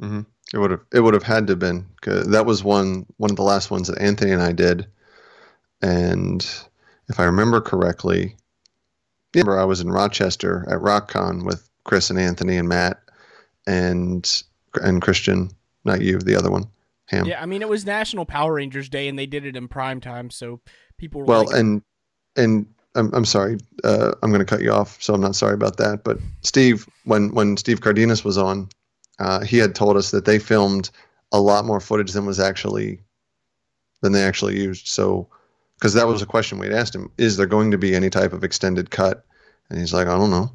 Mm-hmm. 0.02 0.22
It 0.54 0.58
would 0.58 0.72
have 0.72 0.82
it 0.92 1.00
would 1.00 1.13
have 1.13 1.24
had 1.24 1.48
to 1.48 1.52
have 1.52 1.60
been 1.60 1.88
that 2.04 2.46
was 2.46 2.63
one 2.63 3.06
one 3.18 3.32
of 3.32 3.38
the 3.38 3.44
last 3.44 3.72
ones 3.72 3.88
that 3.88 4.02
Anthony 4.02 4.32
and 4.32 4.42
I 4.42 4.52
did, 4.52 4.88
and 5.82 6.46
if 7.10 7.20
I 7.20 7.24
remember 7.24 7.62
correctly, 7.62 8.36
yeah, 9.34 9.42
remember 9.42 9.60
I 9.60 9.66
was 9.66 9.82
in 9.82 9.92
Rochester 9.92 10.66
at 10.70 10.80
RockCon 10.80 11.46
with 11.46 11.70
Chris 11.84 12.10
and 12.10 12.20
Anthony 12.20 12.58
and 12.58 12.68
Matt 12.68 13.02
and 13.66 14.44
and 14.82 15.02
Christian, 15.02 15.52
not 15.86 16.02
you, 16.02 16.20
the 16.20 16.36
other 16.36 16.52
one, 16.52 16.66
Ham. 17.08 17.26
Yeah, 17.26 17.42
I 17.42 17.46
mean 17.46 17.62
it 17.62 17.70
was 17.70 17.86
National 17.86 18.26
Power 18.26 18.54
Rangers 18.54 18.89
Day 18.89 19.08
and 19.08 19.18
they 19.18 19.26
did 19.26 19.46
it 19.46 19.56
in 19.56 19.68
prime 19.68 20.00
time, 20.00 20.30
so 20.30 20.62
people 20.98 21.22
were 21.22 21.28
well, 21.28 21.46
like, 21.46 21.56
and 21.56 21.82
and 22.36 22.66
I'm 22.96 23.13
I'm 23.13 23.26
sorry, 23.26 23.58
uh, 23.84 24.12
I'm 24.22 24.30
going 24.32 24.39
to 24.39 24.46
cut 24.46 24.62
you 24.62 24.72
off, 24.72 25.02
so 25.02 25.13
I'm 25.13 25.22
not 25.22 25.36
sorry 25.36 25.54
about 25.54 25.78
that. 25.78 26.04
But 26.04 26.20
Steve, 26.42 26.88
when 27.06 27.34
when 27.34 27.58
Steve 27.58 27.82
Cardenas 27.82 28.24
was 28.24 28.38
on, 28.38 28.70
uh, 29.20 29.44
he 29.44 29.58
had 29.58 29.76
told 29.76 29.98
us 29.98 30.12
that 30.12 30.26
they 30.26 30.39
filmed 30.39 30.89
a 31.32 31.42
lot 31.42 31.66
more 31.66 31.80
footage 31.80 32.12
than 32.12 32.26
was 32.26 32.39
actually 32.39 33.00
than 34.02 34.12
they 34.12 34.24
actually 34.24 34.60
used. 34.60 34.88
So, 34.88 35.28
because 35.76 35.94
that 35.94 36.08
was 36.08 36.22
a 36.22 36.28
question 36.28 36.60
we'd 36.60 36.74
asked 36.74 36.94
him, 36.94 37.10
is 37.18 37.38
there 37.38 37.48
going 37.48 37.72
to 37.72 37.78
be 37.78 37.96
any 37.96 38.10
type 38.10 38.34
of 38.34 38.44
extended 38.44 38.92
cut? 38.92 39.26
And 39.70 39.80
he's 39.80 39.94
like, 39.94 40.08
I 40.08 40.16
don't 40.16 40.30
know. 40.30 40.52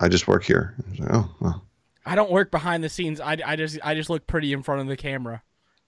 I 0.00 0.08
just 0.08 0.28
work 0.28 0.44
here. 0.44 0.74
I 0.78 1.02
like, 1.02 1.14
oh, 1.14 1.34
well. 1.40 1.62
I 2.04 2.14
don't 2.14 2.30
work 2.30 2.50
behind 2.50 2.84
the 2.84 2.88
scenes. 2.88 3.20
I, 3.20 3.38
I 3.44 3.56
just 3.56 3.78
I 3.82 3.94
just 3.94 4.10
look 4.10 4.26
pretty 4.26 4.52
in 4.52 4.62
front 4.62 4.82
of 4.82 4.86
the 4.86 4.96
camera. 4.96 5.42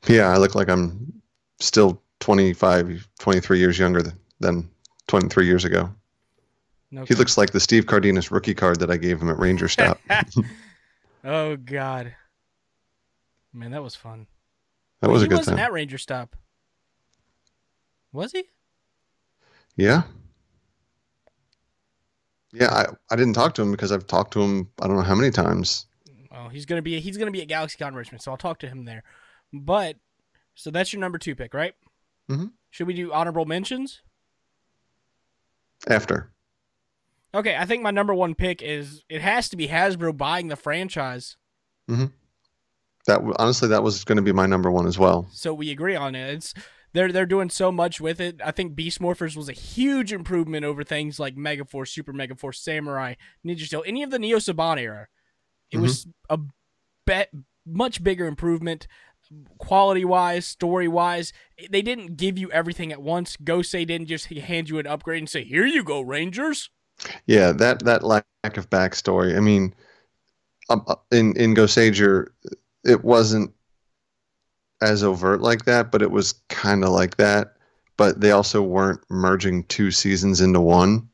Yeah, 0.06 0.28
I 0.28 0.37
look 0.37 0.54
like 0.54 0.68
I'm 0.68 1.12
still 1.61 2.02
25, 2.20 3.08
23 3.18 3.58
years 3.58 3.78
younger 3.78 4.02
than, 4.02 4.18
than 4.40 4.70
23 5.08 5.46
years 5.46 5.64
ago. 5.64 5.90
No 6.90 7.04
He 7.04 7.14
looks 7.14 7.37
like 7.37 7.50
the 7.50 7.61
Steve 7.61 7.87
Cardenas 7.87 8.30
rookie 8.30 8.54
card 8.54 8.80
that 8.80 8.90
I 8.90 8.96
gave 8.96 9.20
him 9.20 9.28
at 9.28 9.38
Ranger 9.38 9.68
Stop. 9.68 10.00
oh 11.24 11.56
God, 11.56 12.14
man, 13.52 13.72
that 13.72 13.82
was 13.82 13.94
fun. 13.94 14.26
That 15.00 15.11
was 15.11 15.22
a 15.22 15.28
good 15.28 15.37
wasn't 15.37 15.58
time. 15.58 15.66
at 15.66 15.72
Ranger 15.72 15.98
Stop, 15.98 16.34
was 18.12 18.32
he? 18.32 18.44
Yeah. 19.76 20.02
Yeah, 22.52 22.72
I, 22.72 22.87
I 23.12 23.16
didn't 23.16 23.34
talk 23.34 23.54
to 23.54 23.62
him 23.62 23.70
because 23.70 23.92
I've 23.92 24.06
talked 24.06 24.32
to 24.32 24.40
him 24.40 24.70
I 24.80 24.87
don't 24.87 24.96
know 24.96 25.02
how 25.02 25.14
many 25.14 25.30
times. 25.30 25.87
Oh, 26.32 26.48
he's 26.48 26.64
gonna 26.64 26.82
be 26.82 26.98
he's 27.00 27.18
gonna 27.18 27.30
be 27.30 27.42
at 27.42 27.48
GalaxyCon 27.48 27.94
Richmond, 27.94 28.22
so 28.22 28.30
I'll 28.30 28.38
talk 28.38 28.58
to 28.61 28.68
him 28.68 28.87
there. 28.87 29.04
But 29.52 29.96
so 30.54 30.70
that's 30.70 30.92
your 30.92 31.00
number 31.00 31.18
two 31.18 31.34
pick, 31.34 31.54
right? 31.54 31.74
Mhm. 32.28 32.52
Should 32.70 32.87
we 32.87 32.94
do 32.94 33.12
honorable 33.12 33.46
mentions? 33.46 34.02
After. 35.87 36.30
Okay, 37.34 37.56
I 37.56 37.64
think 37.66 37.82
my 37.82 37.90
number 37.90 38.14
one 38.14 38.34
pick 38.34 38.62
is 38.62 39.04
it 39.08 39.20
has 39.20 39.48
to 39.50 39.56
be 39.56 39.68
Hasbro 39.68 40.16
buying 40.16 40.48
the 40.48 40.56
franchise. 40.56 41.37
That 43.06 43.20
honestly 43.38 43.68
that 43.68 43.82
was 43.82 44.04
going 44.04 44.16
to 44.16 44.22
be 44.22 44.32
my 44.32 44.46
number 44.46 44.70
one 44.70 44.87
as 44.87 44.98
well. 44.98 45.28
So 45.32 45.54
we 45.54 45.70
agree 45.70 45.96
on 45.96 46.14
it. 46.14 46.34
It's 46.34 46.54
they're 46.92 47.12
they're 47.12 47.26
doing 47.26 47.48
so 47.48 47.70
much 47.72 48.00
with 48.00 48.20
it. 48.20 48.40
I 48.44 48.50
think 48.50 48.74
Beast 48.74 49.00
Morphers 49.00 49.37
was 49.37 49.48
a 49.48 49.52
huge 49.52 50.12
improvement 50.12 50.64
over 50.64 50.84
things 50.84 51.18
like 51.18 51.37
Megaforce, 51.37 51.88
Super 51.88 52.12
Megaforce, 52.12 52.56
Samurai, 52.56 53.14
Ninja 53.46 53.61
Steel, 53.66 53.84
any 53.87 54.02
of 54.02 54.11
the 54.11 54.18
Neo 54.18 54.38
Saban 54.38 54.78
era. 54.78 55.08
It 55.70 55.78
was 55.78 56.06
a 56.28 56.38
bet 57.06 57.30
much 57.66 58.02
bigger 58.02 58.26
improvement 58.26 58.87
quality 59.59 60.05
wise, 60.05 60.47
story 60.47 60.88
wise. 60.88 61.33
They 61.71 61.83
didn't 61.83 62.17
give 62.17 62.38
you 62.38 62.51
everything 62.51 62.93
at 62.93 63.03
once. 63.03 63.37
Gosei 63.37 63.87
didn't 63.87 64.07
just 64.07 64.27
hand 64.27 64.69
you 64.69 64.79
an 64.79 64.87
upgrade 64.87 65.19
and 65.19 65.29
say, 65.29 65.45
"Here 65.45 65.67
you 65.67 65.85
go, 65.85 66.01
Rangers." 66.01 66.71
Yeah, 67.27 67.53
that 67.53 67.85
that 67.85 68.03
lack 68.03 68.25
of 68.45 68.71
backstory. 68.71 69.37
I 69.37 69.41
mean, 69.41 69.75
um, 70.69 70.85
uh, 70.87 70.97
in 71.11 71.37
in 71.37 71.55
Goseiger, 71.55 72.29
it 72.85 73.05
wasn't 73.05 73.53
as 74.81 75.03
overt 75.03 75.41
like 75.41 75.64
that, 75.64 75.91
but 75.91 76.03
it 76.03 76.11
was 76.11 76.35
kind 76.49 76.85
of 76.85 76.91
like 76.91 77.17
that. 77.17 77.55
But 77.97 78.21
they 78.21 78.31
also 78.31 78.62
weren't 78.62 79.01
merging 79.11 79.64
two 79.64 79.91
seasons 79.91 80.41
into 80.41 80.61
one 80.61 81.09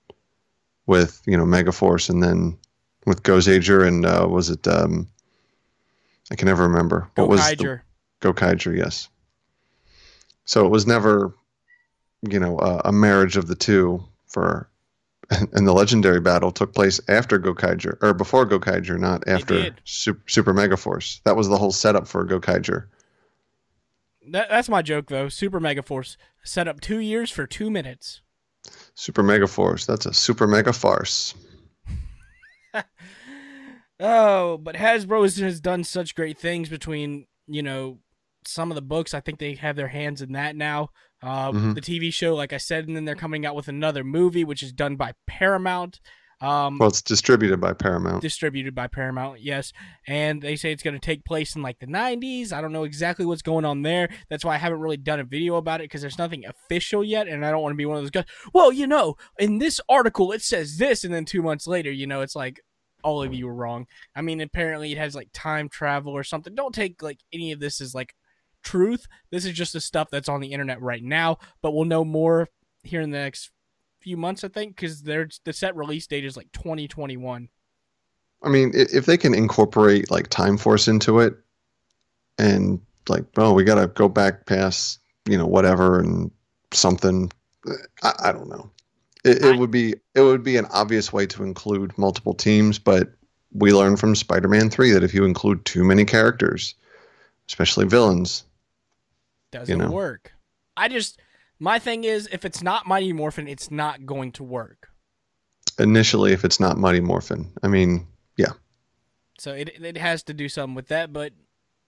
with 0.86 1.22
you 1.26 1.36
know 1.36 1.44
Megaforce 1.44 2.10
and 2.10 2.22
then 2.22 2.58
with 3.06 3.22
Goseiger 3.22 3.86
and 3.86 4.04
uh, 4.04 4.26
was 4.28 4.50
it 4.50 4.66
um, 4.68 5.08
I 6.30 6.36
can 6.36 6.46
never 6.46 6.62
remember 6.62 7.08
what 7.16 7.28
was 7.28 7.40
the, 7.56 7.80
Gokaiger. 8.24 8.76
Yes. 8.76 9.08
So 10.46 10.64
it 10.64 10.70
was 10.70 10.86
never, 10.86 11.34
you 12.22 12.40
know, 12.40 12.58
uh, 12.58 12.82
a 12.86 12.92
marriage 12.92 13.36
of 13.36 13.46
the 13.46 13.54
two 13.54 14.02
for, 14.26 14.68
and 15.30 15.66
the 15.66 15.72
legendary 15.72 16.20
battle 16.20 16.50
took 16.50 16.74
place 16.74 17.00
after 17.08 17.38
Gokaiger 17.38 18.02
or 18.02 18.14
before 18.14 18.46
Gokaiger, 18.46 18.98
not 18.98 19.28
after 19.28 19.62
did. 19.62 19.80
Super, 19.84 20.52
Mega 20.52 20.76
Force. 20.76 21.20
That 21.24 21.36
was 21.36 21.48
the 21.48 21.58
whole 21.58 21.72
setup 21.72 22.08
for 22.08 22.26
Gokaiger. 22.26 22.86
That, 24.30 24.48
that's 24.48 24.70
my 24.70 24.80
joke 24.80 25.08
though. 25.08 25.28
Super 25.28 25.60
Mega 25.60 25.82
Force 25.82 26.16
set 26.42 26.66
up 26.66 26.80
two 26.80 26.98
years 26.98 27.30
for 27.30 27.46
two 27.46 27.70
minutes. 27.70 28.22
Super 28.94 29.22
Mega 29.22 29.46
Force. 29.46 29.84
That's 29.84 30.06
a 30.06 30.14
super 30.14 30.46
mega 30.46 30.72
farce. 30.72 31.34
Oh, 34.00 34.58
but 34.58 34.74
Hasbro 34.74 35.22
has, 35.22 35.36
has 35.36 35.60
done 35.60 35.84
such 35.84 36.14
great 36.14 36.38
things 36.38 36.68
between 36.68 37.26
you 37.46 37.62
know 37.62 37.98
some 38.46 38.70
of 38.70 38.74
the 38.74 38.82
books. 38.82 39.14
I 39.14 39.20
think 39.20 39.38
they 39.38 39.54
have 39.54 39.76
their 39.76 39.88
hands 39.88 40.22
in 40.22 40.32
that 40.32 40.56
now. 40.56 40.90
Uh, 41.22 41.52
Mhm. 41.52 41.74
The 41.74 41.80
TV 41.80 42.10
show, 42.12 42.34
like 42.34 42.52
I 42.52 42.58
said, 42.58 42.86
and 42.86 42.94
then 42.96 43.04
they're 43.04 43.14
coming 43.14 43.46
out 43.46 43.54
with 43.54 43.68
another 43.68 44.04
movie, 44.04 44.44
which 44.44 44.62
is 44.62 44.72
done 44.72 44.96
by 44.96 45.12
Paramount. 45.26 46.00
Um, 46.40 46.76
Well, 46.78 46.88
it's 46.88 47.00
distributed 47.00 47.60
by 47.60 47.72
Paramount. 47.72 48.20
distributed 48.20 48.74
by 48.74 48.86
Paramount, 48.88 49.40
yes. 49.40 49.72
And 50.06 50.42
they 50.42 50.56
say 50.56 50.72
it's 50.72 50.82
going 50.82 50.92
to 50.94 51.00
take 51.00 51.24
place 51.24 51.56
in 51.56 51.62
like 51.62 51.78
the 51.78 51.86
90s. 51.86 52.52
I 52.52 52.60
don't 52.60 52.72
know 52.72 52.84
exactly 52.84 53.24
what's 53.24 53.40
going 53.40 53.64
on 53.64 53.80
there. 53.82 54.10
That's 54.28 54.44
why 54.44 54.54
I 54.56 54.58
haven't 54.58 54.80
really 54.80 54.96
done 54.98 55.20
a 55.20 55.24
video 55.24 55.54
about 55.56 55.80
it 55.80 55.84
because 55.84 56.02
there's 56.02 56.18
nothing 56.18 56.44
official 56.44 57.02
yet. 57.02 57.28
And 57.28 57.46
I 57.46 57.50
don't 57.50 57.62
want 57.62 57.72
to 57.72 57.76
be 57.78 57.86
one 57.86 57.96
of 57.96 58.02
those 58.02 58.10
guys. 58.10 58.24
Well, 58.52 58.72
you 58.72 58.86
know, 58.86 59.16
in 59.38 59.58
this 59.58 59.80
article, 59.88 60.32
it 60.32 60.42
says 60.42 60.76
this. 60.76 61.04
And 61.04 61.14
then 61.14 61.24
two 61.24 61.40
months 61.40 61.66
later, 61.66 61.90
you 61.90 62.06
know, 62.06 62.20
it's 62.20 62.36
like 62.36 62.60
all 63.02 63.22
of 63.22 63.32
you 63.32 63.46
were 63.46 63.54
wrong. 63.54 63.86
I 64.14 64.20
mean, 64.20 64.40
apparently 64.40 64.92
it 64.92 64.98
has 64.98 65.14
like 65.14 65.28
time 65.32 65.68
travel 65.70 66.12
or 66.12 66.24
something. 66.24 66.54
Don't 66.54 66.74
take 66.74 67.00
like 67.02 67.20
any 67.32 67.52
of 67.52 67.60
this 67.60 67.80
as 67.80 67.94
like 67.94 68.14
truth. 68.64 69.06
This 69.30 69.44
is 69.44 69.52
just 69.52 69.72
the 69.72 69.80
stuff 69.80 70.08
that's 70.10 70.28
on 70.28 70.40
the 70.40 70.52
internet 70.52 70.80
right 70.82 71.02
now. 71.02 71.38
But 71.62 71.72
we'll 71.72 71.84
know 71.84 72.04
more 72.04 72.48
here 72.82 73.00
in 73.00 73.10
the 73.10 73.18
next 73.18 73.50
few 74.00 74.16
months, 74.16 74.42
I 74.44 74.48
think, 74.48 74.74
because 74.76 75.02
there's 75.02 75.40
the 75.44 75.52
set 75.52 75.76
release 75.76 76.06
date 76.06 76.24
is 76.24 76.36
like 76.36 76.50
2021. 76.52 77.48
I 78.42 78.48
mean, 78.48 78.72
if 78.74 79.06
they 79.06 79.16
can 79.16 79.32
incorporate 79.34 80.10
like 80.10 80.28
Time 80.28 80.58
Force 80.58 80.88
into 80.88 81.20
it, 81.20 81.34
and 82.38 82.80
like, 83.08 83.24
oh, 83.36 83.52
we 83.52 83.64
got 83.64 83.76
to 83.76 83.86
go 83.86 84.08
back 84.08 84.44
past, 84.46 84.98
you 85.28 85.38
know, 85.38 85.46
whatever 85.46 86.00
and 86.00 86.30
something. 86.72 87.30
I, 88.02 88.12
I 88.24 88.32
don't 88.32 88.48
know. 88.48 88.70
It, 89.24 89.42
I- 89.42 89.50
it 89.50 89.58
would 89.58 89.70
be 89.70 89.94
it 90.14 90.20
would 90.20 90.42
be 90.42 90.56
an 90.56 90.66
obvious 90.66 91.12
way 91.12 91.26
to 91.26 91.42
include 91.44 91.96
multiple 91.96 92.34
teams, 92.34 92.78
but 92.78 93.12
we 93.52 93.72
learned 93.72 94.00
from 94.00 94.14
Spider-Man 94.14 94.68
Three 94.68 94.90
that 94.90 95.04
if 95.04 95.14
you 95.14 95.24
include 95.24 95.64
too 95.64 95.84
many 95.84 96.04
characters, 96.04 96.74
especially 97.48 97.86
villains, 97.86 98.44
doesn't 99.54 99.78
know. 99.78 99.90
work. 99.90 100.32
I 100.76 100.88
just 100.88 101.20
my 101.58 101.78
thing 101.78 102.04
is 102.04 102.28
if 102.32 102.44
it's 102.44 102.62
not 102.62 102.86
Mighty 102.86 103.12
Morphin, 103.12 103.48
it's 103.48 103.70
not 103.70 104.04
going 104.04 104.32
to 104.32 104.42
work. 104.42 104.88
initially, 105.78 106.32
if 106.32 106.44
it's 106.44 106.60
not 106.60 106.78
Mighty 106.78 107.00
Morphin, 107.00 107.52
I 107.62 107.68
mean, 107.68 108.06
yeah. 108.36 108.52
So 109.38 109.52
it 109.52 109.70
it 109.82 109.96
has 109.96 110.22
to 110.24 110.34
do 110.34 110.48
something 110.48 110.74
with 110.74 110.88
that. 110.88 111.12
But 111.12 111.32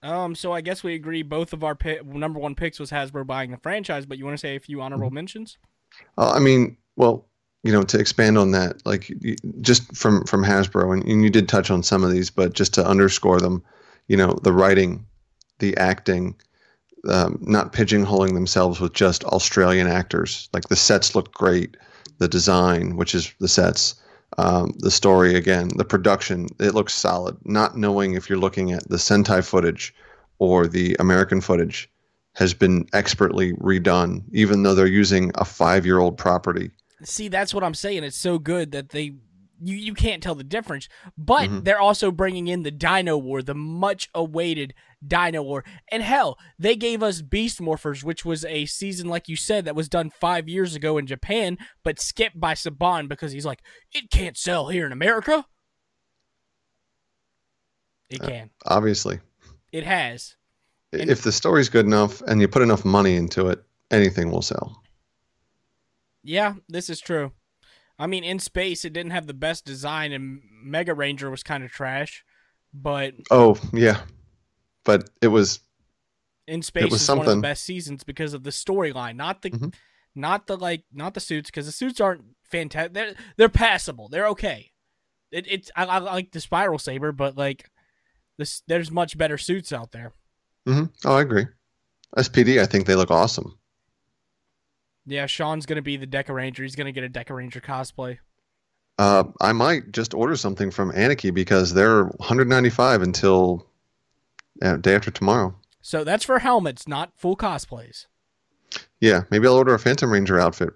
um, 0.03 0.35
so 0.35 0.53
I 0.53 0.61
guess 0.61 0.83
we 0.83 0.95
agree 0.95 1.23
both 1.23 1.53
of 1.53 1.65
our 1.65 1.75
pi- 1.75 2.01
number 2.05 2.39
one 2.39 2.55
picks 2.55 2.79
was 2.79 2.91
Hasbro 2.91 3.27
buying 3.27 3.51
the 3.51 3.59
franchise. 3.59 4.07
But 4.07 4.19
you 4.19 4.25
want 4.25 4.35
to 4.35 4.41
say 4.41 4.57
a 4.57 4.61
few 4.61 4.81
honorable 4.81 5.11
mentions? 5.11 5.59
Uh, 6.17 6.31
I 6.31 6.39
mean, 6.39 6.77
well, 6.97 7.27
you 7.63 7.73
know, 7.73 7.83
to 7.83 7.99
expand 7.99 8.39
on 8.39 8.53
that, 8.53 8.85
like 8.87 9.13
just 9.61 9.95
from 9.97 10.25
from 10.25 10.45
Hasbro, 10.45 10.93
and, 10.93 11.05
and 11.05 11.25
you 11.25 11.31
did 11.31 11.49
touch 11.49 11.71
on 11.71 11.83
some 11.83 12.05
of 12.05 12.13
these, 12.13 12.31
but 12.31 12.55
just 12.55 12.75
to 12.75 12.87
underscore 12.87 13.41
them, 13.41 13.65
you 14.07 14.17
know, 14.17 14.39
the 14.43 14.53
writing, 14.53 15.07
the 15.59 15.77
acting, 15.77 16.37
um, 17.09 17.39
not 17.41 17.73
pigeonholing 17.73 18.35
themselves 18.35 18.81
with 18.81 18.93
just 18.93 19.25
Australian 19.25 19.87
actors. 19.87 20.49
Like 20.53 20.69
the 20.69 20.77
sets 20.77 21.15
look 21.15 21.33
great, 21.33 21.77
the 22.19 22.29
design, 22.29 22.97
which 22.97 23.15
is 23.15 23.33
the 23.41 23.49
sets, 23.49 23.95
um, 24.39 24.73
the 24.79 24.91
story 24.91 25.35
again, 25.35 25.69
the 25.77 25.85
production, 25.85 26.49
it 26.59 26.75
looks 26.75 26.95
solid. 26.95 27.37
Not 27.45 27.77
knowing 27.77 28.15
if 28.15 28.29
you're 28.29 28.39
looking 28.39 28.73
at 28.73 28.89
the 28.89 28.97
Sentai 28.97 29.45
footage 29.45 29.95
or 30.39 30.67
the 30.67 30.97
American 30.99 31.41
footage 31.41 31.91
has 32.35 32.53
been 32.53 32.87
expertly 32.93 33.53
redone, 33.55 34.23
even 34.33 34.63
though 34.63 34.75
they're 34.75 34.87
using 34.87 35.33
a 35.37 35.45
five-year-old 35.45 36.19
property. 36.19 36.71
See, 37.03 37.29
that's 37.29 37.55
what 37.55 37.65
I'm 37.65 37.75
saying. 37.75 38.05
It's 38.05 38.17
so 38.17 38.39
good 38.39 38.73
that 38.73 38.91
they 38.91 39.15
you 39.63 39.77
you 39.77 39.95
can't 39.95 40.23
tell 40.23 40.35
the 40.35 40.45
difference. 40.45 40.89
But 41.17 41.49
Mhm. 41.49 41.65
they're 41.65 41.81
also 41.81 42.11
bringing 42.11 42.47
in 42.49 42.63
the 42.63 42.71
Dino 42.71 43.17
War, 43.17 43.43
the 43.43 43.55
much 43.55 44.09
awaited 44.15 44.75
Dino 45.07 45.43
War. 45.43 45.65
And 45.93 46.03
hell, 46.03 46.39
they 46.59 46.77
gave 46.77 47.03
us 47.03 47.23
Beast 47.23 47.61
Morphers, 47.61 48.03
which 48.05 48.25
was 48.25 48.45
a 48.45 48.67
season 48.67 49.09
like 49.09 49.29
you 49.29 49.37
said 49.37 49.65
that 49.65 49.75
was 49.77 49.89
done 49.89 50.11
5 50.11 50.49
years 50.49 50.75
ago 50.75 50.99
in 50.99 51.07
Japan, 51.07 51.59
but 51.85 52.01
skipped 52.01 52.39
by 52.41 52.55
Saban 52.55 53.09
because 53.09 53.33
he's 53.33 53.47
like, 53.47 53.63
"It 53.93 54.11
can't 54.11 54.37
sell 54.37 54.69
here 54.69 54.87
in 54.87 54.93
America." 54.93 55.47
It 58.09 58.23
Uh, 58.23 58.29
can. 58.29 58.51
Obviously, 58.67 59.21
It 59.73 59.85
has. 59.85 60.37
And- 60.93 61.11
if 61.11 61.23
the 61.23 61.33
story's 61.33 61.69
good 61.69 61.85
enough 61.85 62.23
and 62.23 62.41
you 62.41 62.49
put 62.49 62.63
enough 62.63 62.85
money 62.85 63.17
into 63.17 63.49
it, 63.49 63.63
anything 63.91 64.31
will 64.31 64.41
sell. 64.43 64.83
Yeah, 66.23 66.55
this 66.69 66.89
is 66.89 67.01
true. 67.01 67.33
I 67.99 68.07
mean, 68.07 68.25
in 68.25 68.39
space, 68.39 68.85
it 68.85 68.93
didn't 68.93 69.13
have 69.13 69.27
the 69.27 69.35
best 69.35 69.65
design, 69.65 70.13
and 70.13 70.41
Mega 70.63 70.95
Ranger 70.95 71.31
was 71.31 71.43
kind 71.43 71.65
of 71.65 71.71
trash. 71.71 72.25
But 72.75 73.15
Oh 73.31 73.59
yeah, 73.73 74.03
but 74.85 75.09
it 75.23 75.29
was 75.29 75.61
in 76.47 76.63
space 76.63 76.85
It 76.85 76.91
was 76.91 77.03
is 77.03 77.09
one 77.09 77.21
of 77.21 77.27
the 77.27 77.41
best 77.41 77.65
seasons 77.65 78.05
because 78.05 78.35
of 78.35 78.43
the 78.45 78.51
storyline, 78.51 79.17
not 79.17 79.43
the, 79.43 79.51
Mhm. 79.51 79.75
not 80.15 80.47
the 80.47 80.57
like, 80.57 80.85
not 80.93 81.15
the 81.15 81.21
suits, 81.21 81.51
because 81.51 81.67
the 81.67 81.73
suits 81.73 82.01
aren't 82.01 82.25
fantastic. 82.45 82.93
They're 82.93 83.15
they're 83.37 83.49
passable. 83.49 84.09
They're 84.09 84.29
okay. 84.29 84.73
It, 85.33 85.47
it's 85.49 85.71
I, 85.75 85.85
I 85.87 85.99
like 85.99 86.33
the 86.33 86.41
Spiral 86.41 86.79
Saber, 86.79 87.13
but 87.13 87.37
like, 87.37 87.71
this 88.37 88.63
there's 88.69 88.91
much 88.91 89.17
better 89.17 89.39
suits 89.39 89.73
out 89.73 89.93
there. 89.93 90.13
Mm-hmm. 90.69 90.85
Oh, 91.09 91.17
I 91.17 91.23
agree. 91.23 91.47
SPD, 92.17 92.61
I 92.61 92.67
think 92.67 92.87
they 92.87 92.95
look 92.95 93.11
awesome. 93.11 93.59
Yeah, 95.07 95.27
Sean's 95.27 95.67
gonna 95.67 95.83
be 95.83 95.97
the 95.97 96.07
Dekaranger. 96.07 96.59
He's 96.59 96.77
gonna 96.77 96.93
get 96.93 97.05
a 97.05 97.09
Dekaranger 97.09 97.63
cosplay. 97.63 98.19
Uh, 98.99 99.25
I 99.41 99.53
might 99.53 99.93
just 99.93 100.15
order 100.15 100.37
something 100.37 100.71
from 100.71 100.91
Anarchy 100.95 101.31
because 101.31 101.75
they're 101.75 102.05
195 102.05 103.03
until 103.03 103.67
uh, 104.63 104.77
day 104.79 104.95
after 104.95 105.11
tomorrow. 105.11 105.55
So 105.83 106.03
that's 106.03 106.25
for 106.25 106.39
helmets, 106.39 106.89
not 106.89 107.13
full 107.15 107.37
cosplays. 107.37 108.07
Yeah, 109.01 109.23
maybe 109.31 109.47
I'll 109.47 109.55
order 109.55 109.75
a 109.75 109.79
Phantom 109.79 110.11
Ranger 110.11 110.41
outfit. 110.41 110.71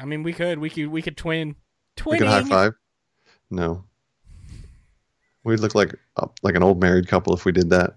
I 0.00 0.04
mean, 0.04 0.22
we 0.22 0.32
could, 0.32 0.58
we 0.58 0.70
could, 0.70 0.88
we 0.88 1.02
could 1.02 1.16
twin, 1.16 1.56
twin. 1.96 2.14
We 2.14 2.18
could 2.18 2.28
high 2.28 2.44
five. 2.44 2.72
No, 3.50 3.84
we'd 5.44 5.60
look 5.60 5.74
like 5.74 5.94
uh, 6.16 6.28
like 6.42 6.54
an 6.54 6.62
old 6.62 6.80
married 6.80 7.08
couple 7.08 7.34
if 7.34 7.44
we 7.44 7.52
did 7.52 7.70
that. 7.70 7.96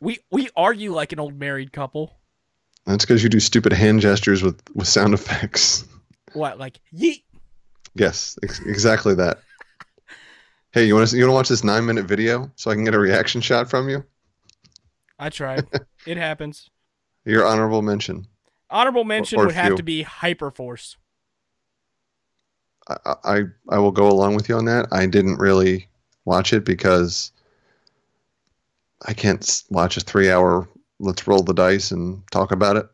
We 0.00 0.18
we 0.30 0.48
argue 0.56 0.92
like 0.92 1.12
an 1.12 1.20
old 1.20 1.38
married 1.38 1.72
couple. 1.72 2.17
That's 2.88 3.04
because 3.04 3.22
you 3.22 3.28
do 3.28 3.38
stupid 3.38 3.74
hand 3.74 4.00
gestures 4.00 4.42
with 4.42 4.60
with 4.74 4.88
sound 4.88 5.12
effects. 5.12 5.84
What 6.32 6.58
like 6.58 6.80
yeet? 6.92 7.22
yes, 7.94 8.38
ex- 8.42 8.60
exactly 8.60 9.14
that. 9.16 9.40
Hey, 10.72 10.86
you 10.86 10.94
want 10.94 11.08
to 11.08 11.16
you 11.16 11.24
want 11.24 11.30
to 11.30 11.34
watch 11.34 11.48
this 11.50 11.62
nine 11.62 11.84
minute 11.84 12.06
video 12.06 12.50
so 12.56 12.70
I 12.70 12.74
can 12.74 12.84
get 12.84 12.94
a 12.94 12.98
reaction 12.98 13.42
shot 13.42 13.68
from 13.68 13.90
you? 13.90 14.04
I 15.18 15.28
tried. 15.28 15.66
it 16.06 16.16
happens. 16.16 16.70
Your 17.26 17.46
honorable 17.46 17.82
mention. 17.82 18.26
Honorable 18.70 19.04
mention 19.04 19.38
or 19.38 19.46
would 19.46 19.54
have 19.54 19.76
to 19.76 19.82
be 19.82 20.02
Hyperforce. 20.04 20.96
I, 22.88 23.14
I 23.22 23.42
I 23.68 23.78
will 23.80 23.92
go 23.92 24.08
along 24.08 24.34
with 24.34 24.48
you 24.48 24.56
on 24.56 24.64
that. 24.64 24.86
I 24.92 25.04
didn't 25.04 25.36
really 25.36 25.88
watch 26.24 26.54
it 26.54 26.64
because 26.64 27.32
I 29.06 29.12
can't 29.12 29.62
watch 29.68 29.98
a 29.98 30.00
three 30.00 30.30
hour. 30.30 30.66
Let's 31.00 31.26
roll 31.26 31.42
the 31.42 31.54
dice 31.54 31.90
and 31.90 32.22
talk 32.30 32.50
about 32.52 32.76
it. 32.76 32.86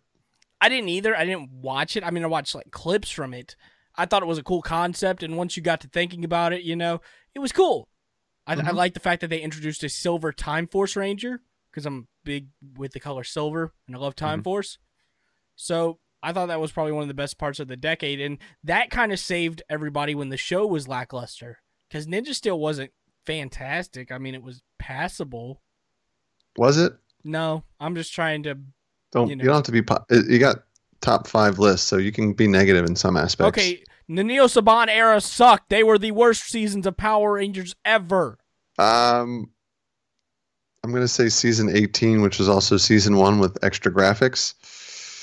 I 0.60 0.68
didn't 0.68 0.88
either. 0.90 1.16
I 1.16 1.24
didn't 1.24 1.50
watch 1.50 1.96
it. 1.96 2.04
I 2.04 2.10
mean, 2.10 2.24
I 2.24 2.28
watched 2.28 2.54
like 2.54 2.70
clips 2.70 3.10
from 3.10 3.34
it. 3.34 3.56
I 3.96 4.06
thought 4.06 4.22
it 4.22 4.26
was 4.26 4.38
a 4.38 4.42
cool 4.42 4.62
concept, 4.62 5.22
and 5.22 5.36
once 5.36 5.56
you 5.56 5.62
got 5.62 5.80
to 5.82 5.88
thinking 5.88 6.24
about 6.24 6.52
it, 6.52 6.62
you 6.62 6.74
know, 6.76 7.00
it 7.34 7.38
was 7.38 7.52
cool. 7.52 7.88
I, 8.46 8.54
I 8.54 8.56
Mhm. 8.56 8.72
like 8.74 8.94
the 8.94 9.00
fact 9.00 9.20
that 9.20 9.28
they 9.28 9.40
introduced 9.40 9.84
a 9.84 9.88
silver 9.88 10.32
Time 10.32 10.66
Force 10.66 10.96
Ranger 10.96 11.40
because 11.70 11.86
I'm 11.86 12.08
big 12.24 12.48
with 12.76 12.92
the 12.92 13.00
color 13.00 13.24
silver 13.24 13.72
and 13.86 13.94
I 13.96 13.98
love 13.98 14.14
Time 14.16 14.40
Mhm. 14.40 14.44
Force. 14.44 14.78
So 15.56 15.98
I 16.22 16.32
thought 16.32 16.46
that 16.46 16.60
was 16.60 16.72
probably 16.72 16.92
one 16.92 17.02
of 17.02 17.08
the 17.08 17.14
best 17.14 17.38
parts 17.38 17.60
of 17.60 17.68
the 17.68 17.76
decade, 17.76 18.20
and 18.20 18.38
that 18.64 18.90
kind 18.90 19.12
of 19.12 19.18
saved 19.18 19.62
everybody 19.68 20.14
when 20.14 20.28
the 20.30 20.36
show 20.36 20.66
was 20.66 20.88
lackluster 20.88 21.58
because 21.88 22.06
Ninja 22.06 22.34
Steel 22.34 22.58
wasn't 22.58 22.92
fantastic. 23.26 24.10
I 24.12 24.18
mean, 24.18 24.34
it 24.34 24.42
was 24.42 24.62
passable. 24.78 25.62
Was 26.56 26.78
it? 26.78 26.94
No, 27.24 27.64
I'm 27.80 27.94
just 27.94 28.12
trying 28.12 28.42
to. 28.44 28.58
Don't 29.12 29.28
You 29.28 29.36
you, 29.36 29.42
don't 29.42 29.54
have 29.54 29.64
to 29.64 29.72
be. 29.72 29.82
po- 29.82 30.04
You 30.10 30.38
got 30.38 30.64
top 31.00 31.26
five 31.26 31.58
lists, 31.58 31.86
so 31.86 31.96
you 31.96 32.12
can 32.12 32.32
be 32.32 32.46
negative 32.46 32.84
in 32.86 32.96
some 32.96 33.16
aspects. 33.16 33.58
Okay, 33.58 33.82
the 34.08 34.22
Neo 34.24 34.46
Saban 34.46 34.88
era 34.88 35.20
sucked. 35.20 35.70
They 35.70 35.82
were 35.82 35.98
the 35.98 36.10
worst 36.12 36.44
seasons 36.44 36.86
of 36.86 36.96
Power 36.96 37.32
Rangers 37.32 37.74
ever. 37.84 38.38
Um, 38.78 39.50
I'm 40.82 40.92
gonna 40.92 41.08
say 41.08 41.28
season 41.28 41.74
18, 41.74 42.20
which 42.20 42.38
was 42.38 42.48
also 42.48 42.76
season 42.76 43.16
one 43.16 43.38
with 43.38 43.56
extra 43.62 43.92
graphics. 43.92 44.54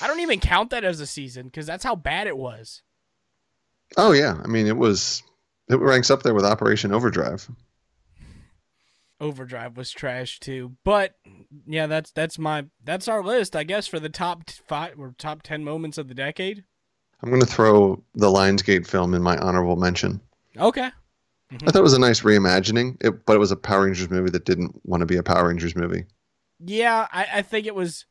I 0.02 0.08
don't 0.08 0.22
even 0.22 0.40
count 0.40 0.72
that 0.72 0.84
as 0.84 1.00
a 1.00 1.06
season 1.06 1.46
because 1.46 1.68
that's 1.68 1.84
how 1.84 1.96
bad 1.96 2.26
it 2.26 2.36
was. 2.36 2.82
Oh 3.98 4.14
yeah, 4.14 4.42
I 4.44 4.48
mean 4.48 4.68
it 4.68 4.78
was. 4.78 5.22
It 5.70 5.80
ranks 5.80 6.10
up 6.10 6.24
there 6.24 6.34
with 6.34 6.46
Operation 6.46 6.92
Overdrive. 6.94 7.48
Overdrive 9.22 9.78
was 9.78 9.92
trash 9.92 10.40
too. 10.40 10.76
But 10.84 11.16
yeah, 11.66 11.88
that's 11.88 12.12
that's 12.12 12.38
my 12.38 12.66
that's 12.84 13.08
our 13.08 13.24
list, 13.24 13.56
I 13.56 13.64
guess, 13.64 13.88
for 13.88 14.00
the 14.00 14.10
top 14.10 14.50
five 14.68 15.00
or 15.00 15.14
top 15.18 15.44
ten 15.44 15.64
moments 15.64 15.98
of 15.98 16.08
the 16.08 16.16
decade. 16.16 16.66
I'm 17.22 17.30
gonna 17.30 17.46
throw 17.46 18.04
the 18.16 18.28
Lionsgate 18.28 18.88
film 18.88 19.14
in 19.14 19.22
my 19.22 19.38
honorable 19.38 19.76
mention. 19.76 20.20
Okay. 20.58 20.90
I 21.52 21.58
thought 21.66 21.76
it 21.76 21.84
was 21.84 21.94
a 21.94 22.00
nice 22.00 22.22
reimagining, 22.22 22.96
it, 23.02 23.26
but 23.26 23.36
it 23.36 23.40
was 23.40 23.52
a 23.52 23.58
Power 23.58 23.84
Rangers 23.84 24.10
movie 24.10 24.32
that 24.32 24.46
didn't 24.46 24.80
want 24.86 25.02
to 25.02 25.06
be 25.06 25.18
a 25.18 25.24
Power 25.24 25.50
Rangers 25.50 25.76
movie. 25.76 26.06
Yeah, 26.60 27.08
I, 27.12 27.28
I 27.36 27.42
think 27.42 27.68
it 27.68 27.76
was 27.76 28.06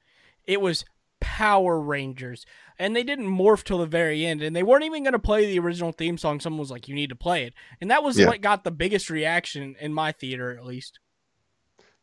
it 0.44 0.60
was 0.60 0.84
Power 1.20 1.80
Rangers. 1.80 2.44
And 2.80 2.96
they 2.96 3.04
didn't 3.04 3.26
morph 3.28 3.62
till 3.62 3.78
the 3.78 3.86
very 3.86 4.24
end. 4.26 4.42
And 4.42 4.56
they 4.56 4.62
weren't 4.64 4.84
even 4.84 5.04
gonna 5.04 5.18
play 5.18 5.46
the 5.46 5.58
original 5.60 5.92
theme 5.92 6.18
song. 6.18 6.40
Someone 6.40 6.58
was 6.58 6.70
like, 6.70 6.88
You 6.88 6.94
need 6.96 7.10
to 7.10 7.14
play 7.16 7.44
it. 7.44 7.54
And 7.80 7.90
that 7.90 8.02
was 8.02 8.18
Yeah. 8.18 8.26
what 8.26 8.40
got 8.40 8.64
the 8.64 8.70
biggest 8.72 9.10
reaction 9.10 9.76
in 9.80 9.92
my 9.94 10.12
theater 10.12 10.56
at 10.58 10.64
least. 10.64 10.98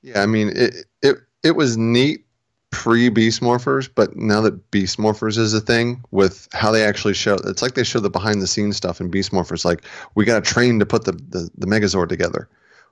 Yeah, 0.01 0.21
I 0.21 0.25
mean 0.27 0.49
it. 0.55 0.85
It 1.01 1.17
it 1.43 1.51
was 1.55 1.77
neat 1.77 2.25
pre 2.71 3.09
Beast 3.09 3.41
Morphers, 3.41 3.89
but 3.93 4.15
now 4.15 4.41
that 4.41 4.69
Beast 4.71 4.97
Morphers 4.99 5.37
is 5.37 5.53
a 5.53 5.61
thing, 5.61 6.03
with 6.11 6.47
how 6.53 6.71
they 6.71 6.83
actually 6.85 7.13
show, 7.15 7.35
it's 7.45 7.61
like 7.61 7.73
they 7.73 7.83
show 7.83 7.99
the 7.99 8.09
behind 8.09 8.41
the 8.41 8.47
scenes 8.47 8.77
stuff 8.77 9.01
in 9.01 9.09
Beast 9.09 9.31
Morphers. 9.31 9.65
Like 9.65 9.83
we 10.15 10.25
got 10.25 10.43
to 10.43 10.53
train 10.53 10.77
to 10.79 10.85
put 10.85 11.05
the, 11.05 11.13
the 11.13 11.49
the 11.57 11.65
Megazord 11.67 12.09
together, 12.09 12.47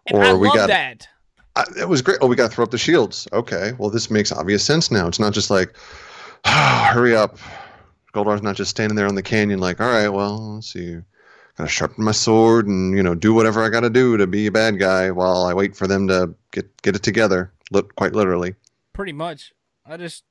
And 0.07 0.17
or 0.17 0.23
I 0.23 0.33
we 0.33 0.47
love 0.47 0.57
got 0.57 0.67
that. 0.67 1.07
I, 1.55 1.65
it 1.79 1.87
was 1.87 2.01
great. 2.01 2.17
Oh, 2.21 2.27
we 2.27 2.35
got 2.35 2.49
to 2.49 2.55
throw 2.55 2.63
up 2.63 2.71
the 2.71 2.77
shields. 2.77 3.27
Okay, 3.31 3.73
well 3.77 3.89
this 3.91 4.09
makes 4.09 4.31
obvious 4.31 4.63
sense 4.63 4.89
now. 4.89 5.07
It's 5.07 5.19
not 5.19 5.33
just 5.33 5.49
like, 5.51 5.75
hurry 6.45 7.15
up. 7.15 7.37
Goldar's 8.15 8.41
not 8.41 8.55
just 8.55 8.71
standing 8.71 8.95
there 8.95 9.07
on 9.07 9.15
the 9.15 9.21
canyon 9.21 9.59
like, 9.59 9.81
all 9.81 9.89
right, 9.89 10.07
well, 10.07 10.55
let's 10.55 10.71
see. 10.71 10.97
Gotta 11.57 11.69
sharpen 11.69 12.03
my 12.03 12.11
sword 12.11 12.67
and 12.67 12.95
you 12.95 13.03
know 13.03 13.15
do 13.15 13.33
whatever 13.33 13.63
I 13.63 13.69
gotta 13.69 13.89
do 13.89 14.17
to 14.17 14.27
be 14.27 14.47
a 14.47 14.51
bad 14.51 14.79
guy 14.79 15.11
while 15.11 15.43
I 15.45 15.53
wait 15.53 15.75
for 15.75 15.87
them 15.87 16.07
to 16.09 16.33
get 16.51 16.81
get 16.81 16.95
it 16.95 17.03
together. 17.03 17.51
Look, 17.71 17.95
quite 17.95 18.13
literally. 18.13 18.55
Pretty 18.93 19.13
much. 19.13 19.53
I 19.85 19.97
just 19.97 20.23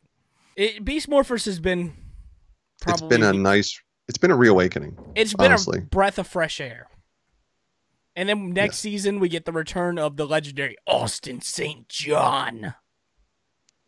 it, 0.57 0.85
Beast 0.85 1.09
Morphers 1.09 1.47
has 1.47 1.61
been 1.61 1.95
probably 2.81 3.07
it's 3.07 3.17
been 3.17 3.23
a 3.23 3.33
nice. 3.33 3.81
It's 4.07 4.19
been 4.19 4.31
a 4.31 4.37
reawakening. 4.37 4.99
it's 5.15 5.33
been 5.33 5.47
honestly. 5.47 5.79
a 5.79 5.83
breath 5.83 6.19
of 6.19 6.27
fresh 6.27 6.61
air. 6.61 6.89
And 8.15 8.29
then 8.29 8.51
next 8.51 8.79
season 8.79 9.19
we 9.19 9.29
get 9.29 9.47
the 9.47 9.53
return 9.53 9.99
of 9.99 10.17
the 10.17 10.27
legendary 10.27 10.77
Austin 10.87 11.41
St. 11.41 11.89
John. 11.89 12.75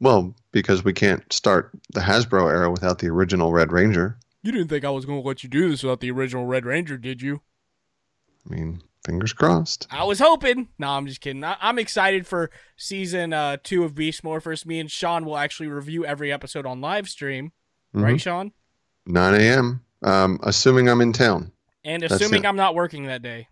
Well, 0.00 0.34
because 0.52 0.84
we 0.84 0.92
can't 0.92 1.30
start 1.32 1.70
the 1.92 2.00
Hasbro 2.00 2.50
era 2.50 2.70
without 2.70 2.98
the 2.98 3.08
original 3.08 3.52
Red 3.52 3.72
Ranger. 3.72 4.18
You 4.42 4.52
didn't 4.52 4.68
think 4.68 4.84
I 4.84 4.90
was 4.90 5.06
going 5.06 5.20
to 5.22 5.26
let 5.26 5.42
you 5.42 5.48
do 5.48 5.70
this 5.70 5.82
without 5.82 6.00
the 6.00 6.10
original 6.10 6.46
Red 6.46 6.66
Ranger, 6.66 6.98
did 6.98 7.22
you? 7.22 7.40
I 8.48 8.54
mean, 8.54 8.82
fingers 9.04 9.32
crossed. 9.32 9.86
I 9.90 10.04
was 10.04 10.18
hoping. 10.18 10.68
No, 10.78 10.88
I'm 10.90 11.06
just 11.06 11.20
kidding. 11.20 11.42
I- 11.42 11.56
I'm 11.60 11.78
excited 11.78 12.26
for 12.26 12.50
season 12.76 13.32
uh, 13.32 13.56
two 13.62 13.84
of 13.84 13.94
Beast 13.94 14.22
Morphers. 14.22 14.66
Me 14.66 14.78
and 14.78 14.90
Sean 14.90 15.24
will 15.24 15.36
actually 15.38 15.68
review 15.68 16.04
every 16.04 16.30
episode 16.32 16.66
on 16.66 16.80
live 16.80 17.08
stream, 17.08 17.52
Mhm. 17.94 18.02
right, 18.02 18.20
Sean? 18.20 18.52
9 19.06 19.34
a.m. 19.40 19.82
Um, 20.02 20.38
assuming 20.42 20.88
I'm 20.88 21.00
in 21.00 21.12
town. 21.12 21.50
And 21.84 22.02
assuming. 22.02 22.44
I'm 22.44 22.56
not 22.56 22.74
working 22.74 23.06
that 23.06 23.22
day. 23.22 23.48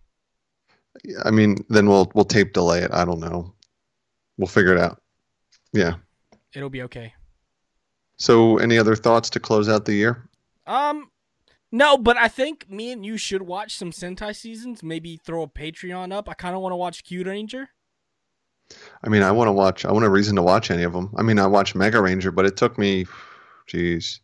I 1.24 1.30
mean, 1.30 1.64
then 1.70 1.88
we'll 1.88 2.10
we'll 2.14 2.24
tape 2.24 2.52
delay 2.52 2.80
it. 2.80 2.90
I 2.92 3.04
don't 3.04 3.20
know. 3.20 3.54
We'll 4.36 4.46
figure 4.48 4.72
it 4.72 4.78
out. 4.78 5.00
Yeah. 5.72 5.94
It'll 6.54 6.70
be 6.70 6.82
okay. 6.82 7.14
So, 8.16 8.58
any 8.58 8.78
other 8.78 8.94
thoughts 8.96 9.28
to 9.30 9.40
close 9.40 9.68
out 9.68 9.84
the 9.84 9.94
year? 9.94 10.28
Um, 10.66 11.10
no, 11.72 11.98
but 11.98 12.16
I 12.16 12.28
think 12.28 12.70
me 12.70 12.92
and 12.92 13.04
you 13.04 13.16
should 13.16 13.42
watch 13.42 13.76
some 13.76 13.90
Sentai 13.90 14.34
seasons. 14.36 14.82
Maybe 14.82 15.16
throw 15.16 15.42
a 15.42 15.48
Patreon 15.48 16.12
up. 16.12 16.28
I 16.28 16.34
kind 16.34 16.54
of 16.54 16.62
want 16.62 16.72
to 16.72 16.76
watch 16.76 17.04
Kyuranger. 17.04 17.66
I 19.02 19.08
mean, 19.08 19.22
I 19.22 19.32
want 19.32 19.48
to 19.48 19.52
watch. 19.52 19.84
I 19.84 19.92
want 19.92 20.04
a 20.04 20.08
reason 20.10 20.36
to 20.36 20.42
watch 20.42 20.70
any 20.70 20.84
of 20.84 20.92
them. 20.92 21.12
I 21.16 21.22
mean, 21.22 21.38
I 21.38 21.46
watched 21.46 21.74
Mega 21.74 22.00
Ranger, 22.00 22.30
but 22.30 22.46
it 22.46 22.56
took 22.56 22.78
me, 22.78 23.06
jeez. 23.68 24.20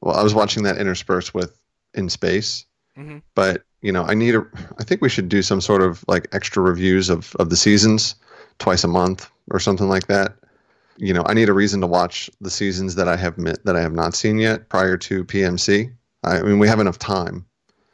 Well, 0.00 0.14
I 0.14 0.22
was 0.22 0.34
watching 0.34 0.62
that 0.64 0.78
interspersed 0.78 1.34
with 1.34 1.56
In 1.94 2.08
Space, 2.10 2.66
Mhm. 2.98 3.22
but 3.34 3.62
you 3.80 3.92
know, 3.92 4.02
I 4.04 4.14
need 4.14 4.34
a. 4.34 4.44
I 4.78 4.84
think 4.84 5.00
we 5.00 5.08
should 5.08 5.28
do 5.28 5.42
some 5.42 5.60
sort 5.60 5.82
of 5.82 6.04
like 6.06 6.28
extra 6.32 6.62
reviews 6.62 7.08
of 7.08 7.34
of 7.36 7.50
the 7.50 7.56
seasons 7.56 8.14
twice 8.58 8.84
a 8.84 8.88
month 8.88 9.30
or 9.50 9.58
something 9.60 9.88
like 9.88 10.06
that. 10.08 10.34
You 10.96 11.12
know, 11.12 11.24
I 11.26 11.34
need 11.34 11.48
a 11.48 11.52
reason 11.52 11.80
to 11.80 11.86
watch 11.86 12.30
the 12.40 12.50
seasons 12.50 12.94
that 12.94 13.08
I 13.08 13.16
have 13.16 13.36
mi- 13.36 13.54
that 13.64 13.74
I 13.76 13.80
have 13.80 13.92
not 13.92 14.14
seen 14.14 14.38
yet 14.38 14.68
prior 14.68 14.96
to 14.98 15.24
PMC. 15.24 15.92
I 16.22 16.42
mean, 16.42 16.58
we 16.58 16.68
have 16.68 16.80
enough 16.80 16.98
time. 16.98 17.46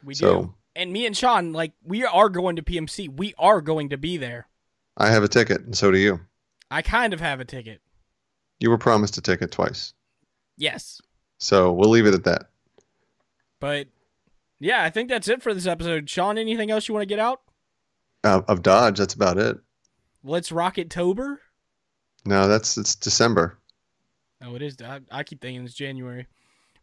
We 0.03 0.13
So- 0.13 0.41
do. 0.43 0.53
And 0.75 0.93
me 0.93 1.05
and 1.05 1.17
Sean, 1.17 1.51
like, 1.51 1.73
we 1.83 2.05
are 2.05 2.29
going 2.29 2.55
to 2.55 2.61
PMC. 2.63 3.09
We 3.09 3.33
are 3.37 3.59
going 3.59 3.89
to 3.89 3.97
be 3.97 4.15
there. 4.17 4.47
I 4.95 5.09
have 5.09 5.21
a 5.23 5.27
ticket, 5.27 5.61
and 5.61 5.75
so 5.77 5.91
do 5.91 5.97
you. 5.97 6.21
I 6.69 6.81
kind 6.81 7.13
of 7.13 7.19
have 7.19 7.41
a 7.41 7.45
ticket. 7.45 7.81
You 8.61 8.69
were 8.69 8.77
promised 8.77 9.17
a 9.17 9.21
ticket 9.21 9.51
twice. 9.51 9.93
Yes. 10.57 11.01
So 11.39 11.73
we'll 11.73 11.89
leave 11.89 12.05
it 12.05 12.13
at 12.13 12.23
that. 12.23 12.43
But 13.59 13.87
yeah, 14.59 14.83
I 14.83 14.89
think 14.89 15.09
that's 15.09 15.27
it 15.27 15.43
for 15.43 15.53
this 15.53 15.65
episode. 15.67 16.09
Sean, 16.09 16.37
anything 16.37 16.71
else 16.71 16.87
you 16.87 16.93
want 16.93 17.01
to 17.01 17.05
get 17.07 17.19
out? 17.19 17.41
Uh, 18.23 18.41
of 18.47 18.61
Dodge, 18.61 18.97
that's 18.99 19.13
about 19.13 19.37
it. 19.37 19.57
Let's 20.23 20.51
rock 20.51 20.77
it 20.77 20.89
Tober. 20.89 21.41
No, 22.25 22.47
that's 22.47 22.77
it's 22.77 22.95
December. 22.95 23.57
Oh, 24.43 24.55
it 24.55 24.61
is. 24.61 24.77
I, 24.83 25.01
I 25.11 25.23
keep 25.23 25.41
thinking 25.41 25.63
it's 25.65 25.73
January. 25.73 26.27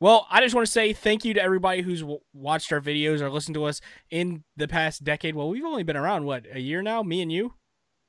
Well, 0.01 0.27
I 0.31 0.41
just 0.41 0.55
want 0.55 0.67
to 0.67 0.73
say 0.73 0.93
thank 0.93 1.25
you 1.25 1.35
to 1.35 1.43
everybody 1.43 1.83
who's 1.83 2.01
w- 2.01 2.21
watched 2.33 2.73
our 2.73 2.81
videos 2.81 3.21
or 3.21 3.31
listened 3.31 3.55
to 3.55 3.65
us 3.65 3.81
in 4.11 4.45
the 4.57 4.69
past 4.69 5.03
decade. 5.03 5.35
Well, 5.35 5.49
we've 5.49 5.65
only 5.65 5.83
been 5.83 5.97
around 5.97 6.25
what 6.25 6.47
a 6.53 6.61
year 6.61 6.83
now, 6.83 7.03
me 7.03 7.21
and 7.21 7.33
you. 7.33 7.55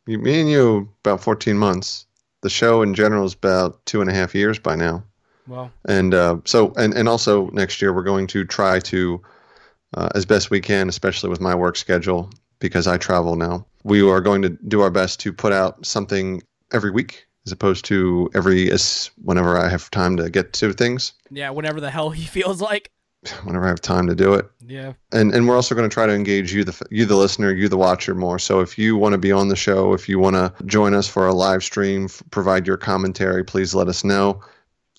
You, 0.06 0.20
me 0.20 0.40
and 0.40 0.50
you 0.50 0.90
about 1.04 1.22
14 1.22 1.58
months. 1.58 2.06
The 2.42 2.50
show 2.50 2.84
in 2.84 2.94
general 2.94 3.26
is 3.26 3.34
about 3.34 3.84
two 3.86 4.02
and 4.02 4.10
a 4.10 4.14
half 4.14 4.36
years 4.36 4.60
by 4.60 4.76
now. 4.76 5.04
Well, 5.48 5.72
And 5.86 6.14
uh, 6.14 6.38
so, 6.46 6.74
and, 6.78 6.94
and 6.94 7.10
also 7.10 7.50
next 7.50 7.82
year, 7.82 7.92
we're 7.92 8.04
going 8.04 8.28
to 8.28 8.46
try 8.46 8.80
to, 8.82 9.22
uh, 9.96 10.10
as 10.14 10.26
best 10.28 10.52
we 10.52 10.62
can, 10.62 10.90
especially 10.90 11.30
with 11.32 11.42
my 11.42 11.56
work 11.56 11.76
schedule, 11.76 12.30
because 12.60 12.86
I 12.86 12.98
travel 12.98 13.36
now, 13.36 13.66
we 13.84 14.02
are 14.08 14.22
going 14.22 14.42
to 14.42 14.50
do 14.50 14.82
our 14.82 14.92
best 14.92 15.20
to 15.22 15.34
put 15.34 15.54
out 15.54 15.86
something 15.86 16.42
every 16.72 16.92
week 16.92 17.26
as 17.46 17.52
opposed 17.52 17.86
to 17.86 18.30
every, 18.36 18.70
whenever 19.24 19.58
I 19.58 19.70
have 19.70 19.90
time 19.92 20.18
to 20.18 20.30
get 20.30 20.54
to 20.54 20.74
things, 20.74 21.14
yeah, 21.32 21.50
whenever 21.50 21.80
the 21.80 21.90
hell 21.90 22.10
he 22.10 22.26
feels 22.26 22.62
like. 22.62 22.92
whenever 23.44 23.66
I 23.66 23.70
have 23.70 23.82
time 23.82 24.08
to 24.08 24.16
do 24.16 24.34
it. 24.36 24.46
Yeah. 24.66 24.94
and 25.12 25.34
and 25.34 25.46
we're 25.48 25.56
also 25.56 25.76
going 25.76 25.90
to 25.90 25.94
try 25.94 26.06
to 26.06 26.14
engage 26.14 26.54
you 26.54 26.64
the 26.64 26.88
you 26.90 27.06
the 27.06 27.18
listener 27.18 27.52
you 27.52 27.68
the 27.68 27.76
watcher 27.78 28.16
more 28.16 28.40
so 28.40 28.62
if 28.62 28.78
you 28.78 28.96
want 28.96 29.12
to 29.12 29.18
be 29.18 29.32
on 29.32 29.50
the 29.50 29.56
show 29.58 29.94
if 29.94 30.08
you 30.08 30.20
want 30.20 30.36
to 30.36 30.54
join 30.66 30.94
us 30.94 31.06
for 31.08 31.28
a 31.28 31.34
live 31.34 31.62
stream 31.64 32.06
f- 32.06 32.24
provide 32.32 32.66
your 32.66 32.78
commentary 32.78 33.44
please 33.44 33.76
let 33.76 33.88
us 33.90 34.04
know 34.06 34.42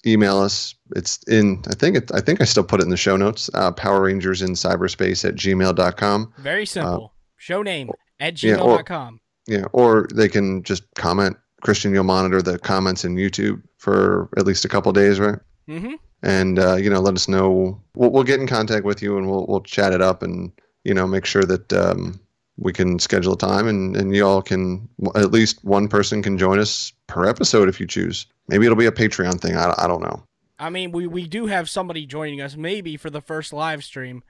email 0.06 0.38
us 0.38 0.74
it's 0.96 1.22
in 1.28 1.62
i 1.70 1.74
think 1.74 1.96
it 1.96 2.10
i 2.12 2.20
think 2.20 2.40
i 2.42 2.44
still 2.44 2.64
put 2.64 2.80
it 2.80 2.84
in 2.84 2.90
the 2.90 2.96
show 2.96 3.16
notes 3.16 3.48
uh, 3.54 3.70
power 3.72 4.02
rangers 4.02 4.42
in 4.42 4.50
cyberspace 4.50 5.26
at 5.26 5.34
gmail.com 5.36 6.32
Very 6.38 6.66
simple. 6.66 7.14
Show 7.38 7.62
name 7.62 7.90
at 8.20 8.42
yeah, 8.42 8.56
or- 8.56 8.78
gmail.com. 8.78 9.20
yeah 9.46 9.64
or 9.72 10.08
they 10.14 10.28
can 10.28 10.62
just 10.62 10.84
comment 10.94 11.36
christian 11.60 11.92
you'll 11.92 12.04
monitor 12.04 12.40
the 12.40 12.58
comments 12.58 13.04
in 13.04 13.16
youtube 13.16 13.62
for 13.78 14.28
at 14.36 14.46
least 14.46 14.64
a 14.64 14.68
couple 14.68 14.92
days 14.92 15.18
right 15.20 15.38
mm-hmm. 15.68 15.94
and 16.22 16.58
uh, 16.58 16.76
you 16.76 16.88
know 16.88 17.00
let 17.00 17.14
us 17.14 17.28
know 17.28 17.80
we'll, 17.94 18.10
we'll 18.10 18.24
get 18.24 18.40
in 18.40 18.46
contact 18.46 18.84
with 18.84 19.02
you 19.02 19.18
and 19.18 19.28
we'll, 19.28 19.46
we'll 19.46 19.60
chat 19.60 19.92
it 19.92 20.00
up 20.00 20.22
and 20.22 20.52
you 20.84 20.94
know 20.94 21.06
make 21.06 21.24
sure 21.24 21.42
that 21.42 21.72
um, 21.72 22.18
we 22.56 22.72
can 22.72 22.98
schedule 22.98 23.32
a 23.32 23.38
time 23.38 23.66
and, 23.66 23.96
and 23.96 24.14
y'all 24.14 24.42
can 24.42 24.88
at 25.14 25.32
least 25.32 25.64
one 25.64 25.88
person 25.88 26.22
can 26.22 26.38
join 26.38 26.58
us 26.58 26.92
per 27.06 27.26
episode 27.26 27.68
if 27.68 27.80
you 27.80 27.86
choose 27.86 28.26
maybe 28.48 28.64
it'll 28.64 28.76
be 28.76 28.86
a 28.86 28.92
patreon 28.92 29.40
thing 29.40 29.56
i, 29.56 29.74
I 29.78 29.86
don't 29.86 30.02
know 30.02 30.22
I 30.60 30.68
mean, 30.68 30.92
we, 30.92 31.06
we 31.06 31.26
do 31.26 31.46
have 31.46 31.70
somebody 31.70 32.04
joining 32.04 32.42
us 32.42 32.54
maybe 32.54 32.98
for 32.98 33.08
the 33.08 33.22
first 33.22 33.50
live 33.50 33.82
stream 33.82 34.22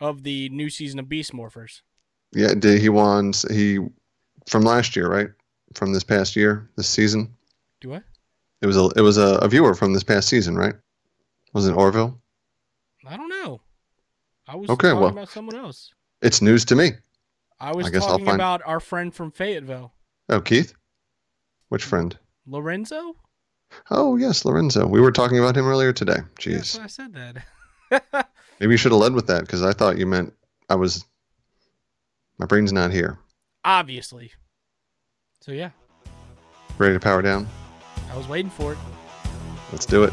of 0.00 0.24
the 0.24 0.48
new 0.48 0.70
season 0.70 0.98
of 0.98 1.08
Beast 1.08 1.32
Morphers. 1.32 1.82
Yeah 2.32 2.54
did 2.54 2.80
he 2.80 2.88
won 2.88 3.32
he 3.50 3.78
from 4.48 4.62
last 4.62 4.96
year 4.96 5.08
right 5.08 5.28
from 5.74 5.92
this 5.92 6.04
past 6.04 6.36
year 6.36 6.68
this 6.76 6.88
season 6.88 7.32
Do 7.80 7.94
I? 7.94 8.02
it 8.62 8.66
was 8.66 8.76
a 8.76 8.88
it 8.96 9.00
was 9.02 9.18
a, 9.18 9.36
a 9.42 9.48
viewer 9.48 9.74
from 9.74 9.92
this 9.92 10.04
past 10.04 10.28
season 10.28 10.56
right 10.56 10.74
was 11.52 11.66
it 11.66 11.72
orville 11.72 12.20
I 13.06 13.16
don't 13.16 13.30
know. 13.30 13.62
I 14.46 14.56
was 14.56 14.68
Okay, 14.68 14.88
talking 14.88 15.00
well- 15.00 15.08
about 15.10 15.28
someone 15.30 15.56
else. 15.56 15.94
it's 16.20 16.42
news 16.42 16.64
to 16.66 16.74
me 16.76 16.92
I 17.60 17.72
was 17.74 17.86
I 17.86 17.90
guess 17.90 18.02
I'll 18.02 18.10
talking 18.10 18.26
find- 18.26 18.36
about 18.40 18.60
our 18.66 18.80
friend 18.80 19.14
from 19.14 19.30
Fayetteville, 19.32 19.92
oh 20.28 20.40
keith 20.40 20.74
which 21.70 21.84
friend 21.84 22.16
Lorenzo. 22.46 23.16
oh 23.90 24.16
yes 24.16 24.44
lorenzo 24.44 24.86
we 24.86 25.00
were 25.00 25.12
talking 25.12 25.38
about 25.38 25.56
him 25.56 25.66
earlier 25.66 25.92
today 25.92 26.18
jeez 26.38 26.76
Yes, 26.76 26.78
I 26.78 26.86
said 26.86 27.14
that. 27.14 28.28
Maybe 28.60 28.72
you 28.72 28.76
should 28.76 28.92
have 28.92 29.00
led 29.00 29.12
with 29.14 29.26
that 29.28 29.42
because 29.42 29.62
I 29.62 29.72
thought 29.72 29.96
you 29.98 30.06
meant 30.06 30.34
I 30.68 30.74
was. 30.74 31.04
My 32.38 32.46
brain's 32.46 32.72
not 32.72 32.92
here. 32.92 33.18
Obviously. 33.64 34.32
So 35.40 35.52
yeah, 35.52 35.70
Ready 36.78 36.94
to 36.94 37.00
power 37.00 37.22
down? 37.22 37.48
I 38.12 38.16
was 38.16 38.28
waiting 38.28 38.50
for 38.50 38.72
it. 38.72 38.78
Let's 39.72 39.84
do 39.84 40.04
it. 40.04 40.12